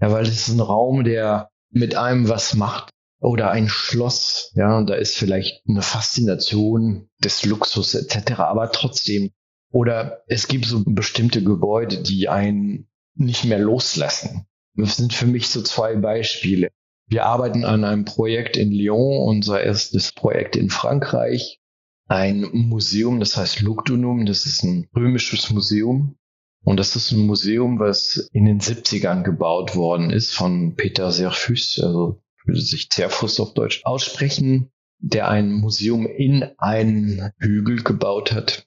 Ja, 0.00 0.10
weil 0.10 0.22
es 0.22 0.48
ist 0.48 0.48
ein 0.48 0.60
Raum, 0.60 1.04
der 1.04 1.50
mit 1.70 1.94
einem 1.94 2.28
was 2.28 2.54
macht. 2.54 2.90
Oder 3.22 3.50
ein 3.50 3.68
Schloss, 3.68 4.50
ja, 4.54 4.82
da 4.82 4.94
ist 4.94 5.14
vielleicht 5.14 5.62
eine 5.68 5.82
Faszination 5.82 7.10
des 7.22 7.44
Luxus 7.44 7.94
etc. 7.94 8.38
Aber 8.38 8.72
trotzdem, 8.72 9.30
oder 9.72 10.22
es 10.26 10.48
gibt 10.48 10.66
so 10.66 10.82
bestimmte 10.84 11.42
Gebäude, 11.42 12.02
die 12.02 12.28
einen 12.28 12.88
nicht 13.14 13.44
mehr 13.44 13.58
loslassen. 13.58 14.46
Das 14.74 14.96
sind 14.96 15.12
für 15.12 15.26
mich 15.26 15.48
so 15.48 15.62
zwei 15.62 15.96
Beispiele. 15.96 16.70
Wir 17.06 17.26
arbeiten 17.26 17.64
an 17.64 17.84
einem 17.84 18.04
Projekt 18.04 18.56
in 18.56 18.72
Lyon, 18.72 19.28
unser 19.28 19.62
erstes 19.62 20.12
Projekt 20.12 20.56
in 20.56 20.70
Frankreich. 20.70 21.58
ein 22.06 22.48
Museum, 22.52 23.20
das 23.20 23.36
heißt 23.36 23.60
Lugdunum. 23.60 24.26
Das 24.26 24.44
ist 24.44 24.64
ein 24.64 24.88
römisches 24.96 25.50
Museum. 25.50 26.16
Und 26.64 26.78
das 26.78 26.96
ist 26.96 27.12
ein 27.12 27.20
Museum, 27.20 27.78
was 27.78 28.28
in 28.32 28.46
den 28.46 28.60
70ern 28.60 29.22
gebaut 29.22 29.76
worden 29.76 30.10
ist 30.10 30.34
von 30.34 30.74
Peter 30.74 31.12
Serfus, 31.12 31.80
also 31.82 32.20
würde 32.44 32.60
sich 32.60 32.90
Zerfus 32.90 33.38
auf 33.38 33.54
Deutsch 33.54 33.82
aussprechen, 33.84 34.70
der 34.98 35.28
ein 35.28 35.52
Museum 35.52 36.06
in 36.06 36.44
einen 36.58 37.30
Hügel 37.38 37.82
gebaut 37.82 38.32
hat 38.32 38.66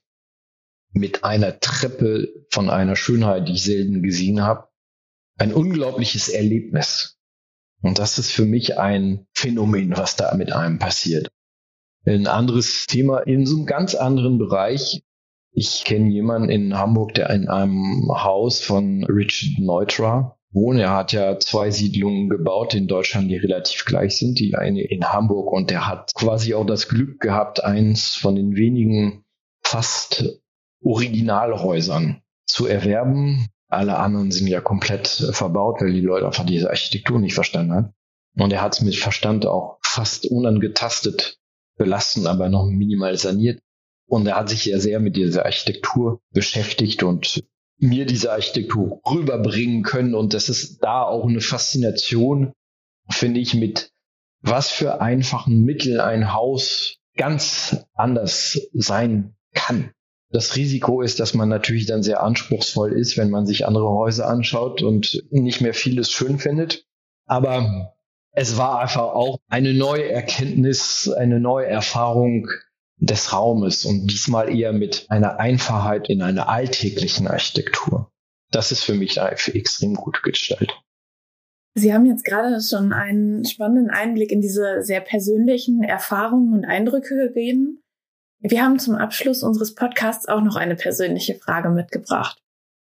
mit 0.94 1.24
einer 1.24 1.58
Treppe 1.60 2.28
von 2.50 2.70
einer 2.70 2.96
Schönheit, 2.96 3.48
die 3.48 3.54
ich 3.54 3.64
selten 3.64 4.02
gesehen 4.02 4.42
habe. 4.42 4.68
Ein 5.36 5.52
unglaubliches 5.52 6.28
Erlebnis. 6.28 7.18
Und 7.82 7.98
das 7.98 8.18
ist 8.18 8.30
für 8.30 8.46
mich 8.46 8.78
ein 8.78 9.26
Phänomen, 9.34 9.96
was 9.96 10.16
da 10.16 10.34
mit 10.36 10.52
einem 10.52 10.78
passiert. 10.78 11.30
Ein 12.06 12.26
anderes 12.26 12.86
Thema 12.86 13.18
in 13.18 13.44
so 13.44 13.56
einem 13.56 13.66
ganz 13.66 13.94
anderen 13.94 14.38
Bereich. 14.38 15.02
Ich 15.50 15.84
kenne 15.84 16.10
jemanden 16.10 16.48
in 16.48 16.78
Hamburg, 16.78 17.14
der 17.14 17.30
in 17.30 17.48
einem 17.48 18.08
Haus 18.08 18.60
von 18.60 19.04
Richard 19.04 19.58
Neutra 19.58 20.38
wohnt. 20.52 20.80
Er 20.80 20.90
hat 20.90 21.12
ja 21.12 21.38
zwei 21.40 21.70
Siedlungen 21.70 22.28
gebaut 22.28 22.74
in 22.74 22.86
Deutschland, 22.86 23.30
die 23.30 23.36
relativ 23.36 23.84
gleich 23.84 24.16
sind. 24.16 24.38
Die 24.38 24.54
eine 24.54 24.82
in 24.82 25.12
Hamburg 25.12 25.52
und 25.52 25.70
der 25.70 25.88
hat 25.88 26.14
quasi 26.14 26.54
auch 26.54 26.66
das 26.66 26.88
Glück 26.88 27.20
gehabt, 27.20 27.64
eins 27.64 28.14
von 28.14 28.36
den 28.36 28.54
wenigen 28.54 29.24
fast 29.62 30.40
Originalhäusern 30.84 32.22
zu 32.46 32.66
erwerben. 32.66 33.48
Alle 33.68 33.96
anderen 33.96 34.30
sind 34.30 34.46
ja 34.46 34.60
komplett 34.60 35.08
verbaut, 35.08 35.80
weil 35.80 35.92
die 35.92 36.00
Leute 36.00 36.26
einfach 36.26 36.46
diese 36.46 36.70
Architektur 36.70 37.18
nicht 37.18 37.34
verstanden 37.34 37.72
haben. 37.72 37.94
Und 38.36 38.52
er 38.52 38.62
hat 38.62 38.74
es 38.74 38.82
mit 38.82 38.96
Verstand 38.96 39.46
auch 39.46 39.78
fast 39.82 40.26
unangetastet 40.26 41.38
belassen, 41.76 42.26
aber 42.26 42.48
noch 42.48 42.66
minimal 42.66 43.16
saniert. 43.16 43.60
Und 44.06 44.26
er 44.26 44.36
hat 44.36 44.48
sich 44.48 44.66
ja 44.66 44.78
sehr 44.78 45.00
mit 45.00 45.16
dieser 45.16 45.44
Architektur 45.44 46.20
beschäftigt 46.32 47.02
und 47.02 47.44
mir 47.78 48.06
diese 48.06 48.32
Architektur 48.32 49.00
rüberbringen 49.08 49.82
können. 49.82 50.14
Und 50.14 50.34
das 50.34 50.48
ist 50.48 50.78
da 50.82 51.02
auch 51.02 51.26
eine 51.26 51.40
Faszination, 51.40 52.52
finde 53.08 53.40
ich, 53.40 53.54
mit 53.54 53.90
was 54.40 54.70
für 54.70 55.00
einfachen 55.00 55.64
Mitteln 55.64 56.00
ein 56.00 56.32
Haus 56.32 56.98
ganz 57.16 57.86
anders 57.94 58.60
sein 58.72 59.34
kann. 59.54 59.92
Das 60.34 60.56
Risiko 60.56 61.00
ist, 61.00 61.20
dass 61.20 61.32
man 61.32 61.48
natürlich 61.48 61.86
dann 61.86 62.02
sehr 62.02 62.20
anspruchsvoll 62.20 62.92
ist, 62.92 63.16
wenn 63.16 63.30
man 63.30 63.46
sich 63.46 63.68
andere 63.68 63.88
Häuser 63.88 64.26
anschaut 64.26 64.82
und 64.82 65.22
nicht 65.30 65.60
mehr 65.60 65.74
vieles 65.74 66.10
schön 66.10 66.40
findet. 66.40 66.88
Aber 67.24 67.94
es 68.32 68.56
war 68.56 68.80
einfach 68.80 69.14
auch 69.14 69.38
eine 69.48 69.72
neue 69.74 70.10
Erkenntnis, 70.10 71.08
eine 71.08 71.38
neue 71.38 71.66
Erfahrung 71.66 72.48
des 72.96 73.32
Raumes 73.32 73.84
und 73.84 74.08
diesmal 74.08 74.52
eher 74.52 74.72
mit 74.72 75.06
einer 75.08 75.38
Einfachheit 75.38 76.08
in 76.10 76.20
einer 76.20 76.48
alltäglichen 76.48 77.28
Architektur. 77.28 78.10
Das 78.50 78.72
ist 78.72 78.82
für 78.82 78.94
mich 78.94 79.18
extrem 79.18 79.94
gut 79.94 80.24
gestaltet. 80.24 80.74
Sie 81.76 81.94
haben 81.94 82.06
jetzt 82.06 82.24
gerade 82.24 82.60
schon 82.60 82.92
einen 82.92 83.44
spannenden 83.44 83.90
Einblick 83.90 84.32
in 84.32 84.40
diese 84.40 84.82
sehr 84.82 85.00
persönlichen 85.00 85.84
Erfahrungen 85.84 86.54
und 86.54 86.64
Eindrücke 86.64 87.14
gegeben. 87.28 87.83
Wir 88.40 88.62
haben 88.62 88.78
zum 88.78 88.94
Abschluss 88.94 89.42
unseres 89.42 89.74
Podcasts 89.74 90.28
auch 90.28 90.42
noch 90.42 90.56
eine 90.56 90.76
persönliche 90.76 91.34
Frage 91.34 91.70
mitgebracht. 91.70 92.42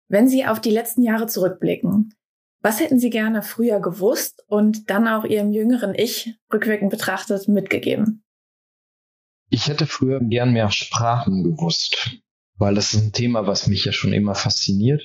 Wenn 0.08 0.28
Sie 0.28 0.46
auf 0.46 0.60
die 0.60 0.70
letzten 0.70 1.02
Jahre 1.02 1.26
zurückblicken, 1.26 2.14
was 2.60 2.80
hätten 2.80 2.98
Sie 2.98 3.10
gerne 3.10 3.42
früher 3.42 3.80
gewusst 3.80 4.44
und 4.48 4.90
dann 4.90 5.06
auch 5.06 5.24
Ihrem 5.24 5.52
jüngeren 5.52 5.94
Ich 5.94 6.34
rückwirkend 6.52 6.90
betrachtet 6.90 7.46
mitgegeben? 7.48 8.24
Ich 9.50 9.68
hätte 9.68 9.86
früher 9.86 10.20
gern 10.20 10.52
mehr 10.52 10.70
Sprachen 10.70 11.44
gewusst, 11.44 12.20
weil 12.56 12.74
das 12.74 12.92
ist 12.92 13.02
ein 13.02 13.12
Thema, 13.12 13.46
was 13.46 13.66
mich 13.66 13.84
ja 13.84 13.92
schon 13.92 14.12
immer 14.12 14.34
fasziniert. 14.34 15.02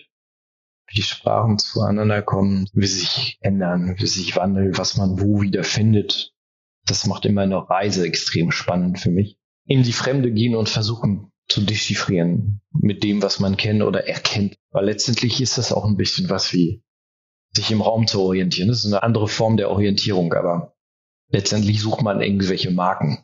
Wie 0.88 0.96
die 0.96 1.04
Sprachen 1.04 1.60
zueinander 1.60 2.22
kommen, 2.22 2.68
wie 2.74 2.88
sie 2.88 3.00
sich 3.00 3.38
ändern, 3.40 3.96
wie 3.98 4.08
sich 4.08 4.36
wandeln, 4.36 4.78
was 4.78 4.98
man 4.98 5.22
wo 5.22 5.42
wieder 5.42 5.64
findet. 5.64 6.34
Das 6.86 7.06
macht 7.06 7.26
immer 7.26 7.44
eine 7.44 7.70
Reise 7.70 8.06
extrem 8.06 8.52
spannend 8.52 9.00
für 9.00 9.12
mich. 9.12 9.38
In 9.66 9.84
die 9.84 9.94
Fremde 9.94 10.32
gehen 10.32 10.56
und 10.56 10.70
versuchen 10.70 11.32
zu 11.48 11.62
dechiffrieren 11.62 12.62
mit 12.72 13.04
dem, 13.04 13.22
was 13.22 13.40
man 13.40 13.58
kennt 13.58 13.82
oder 13.82 14.08
erkennt. 14.08 14.56
Weil 14.72 14.86
letztendlich 14.86 15.42
ist 15.42 15.58
das 15.58 15.72
auch 15.72 15.86
ein 15.86 15.98
bisschen 15.98 16.30
was 16.30 16.54
wie 16.54 16.84
sich 17.56 17.72
im 17.72 17.82
Raum 17.82 18.08
zu 18.08 18.22
orientieren. 18.22 18.70
Das 18.70 18.80
ist 18.80 18.88
eine 18.88 19.04
andere 19.04 19.28
Form 19.28 19.58
der 19.58 19.70
Orientierung, 19.70 20.34
aber 20.34 20.76
letztendlich 21.30 21.80
sucht 21.82 22.02
man 22.02 22.22
irgendwelche 22.22 22.72
Marken. 22.72 23.24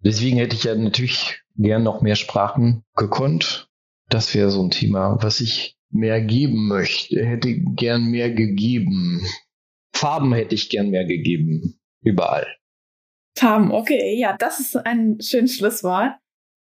Deswegen 0.00 0.38
hätte 0.38 0.56
ich 0.56 0.64
ja 0.64 0.74
natürlich 0.74 1.40
gern 1.56 1.84
noch 1.84 2.02
mehr 2.02 2.16
Sprachen 2.16 2.82
gekonnt. 2.96 3.68
Das 4.08 4.34
wäre 4.34 4.50
so 4.50 4.62
ein 4.62 4.70
Thema, 4.70 5.18
was 5.22 5.40
ich 5.40 5.76
mehr 5.90 6.20
geben 6.20 6.66
möchte. 6.66 7.24
Hätte 7.24 7.54
gern 7.54 8.06
mehr 8.06 8.32
gegeben. 8.32 9.24
Farben 9.94 10.32
hätte 10.32 10.54
ich 10.54 10.70
gern 10.70 10.90
mehr 10.90 11.04
gegeben. 11.04 11.80
Überall. 12.02 12.46
Farben, 13.36 13.72
okay. 13.72 14.18
Ja, 14.18 14.36
das 14.36 14.60
ist 14.60 14.76
ein 14.76 15.18
schönes 15.20 15.56
Schlusswort. 15.56 16.12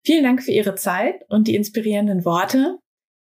Vielen 0.06 0.24
Dank 0.24 0.44
für 0.44 0.52
Ihre 0.52 0.76
Zeit 0.76 1.24
und 1.30 1.48
die 1.48 1.56
inspirierenden 1.56 2.26
Worte. 2.26 2.80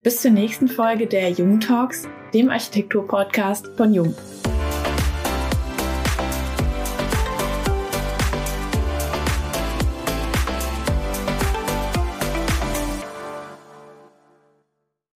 Bis 0.03 0.21
zur 0.21 0.31
nächsten 0.33 0.69
Folge 0.69 1.07
der 1.07 1.31
Jung 1.31 1.61
Talks, 1.61 2.09
dem 2.35 2.51
Architektur-Podcast 2.51 3.69
von 3.77 3.95
Jung. 3.95 4.15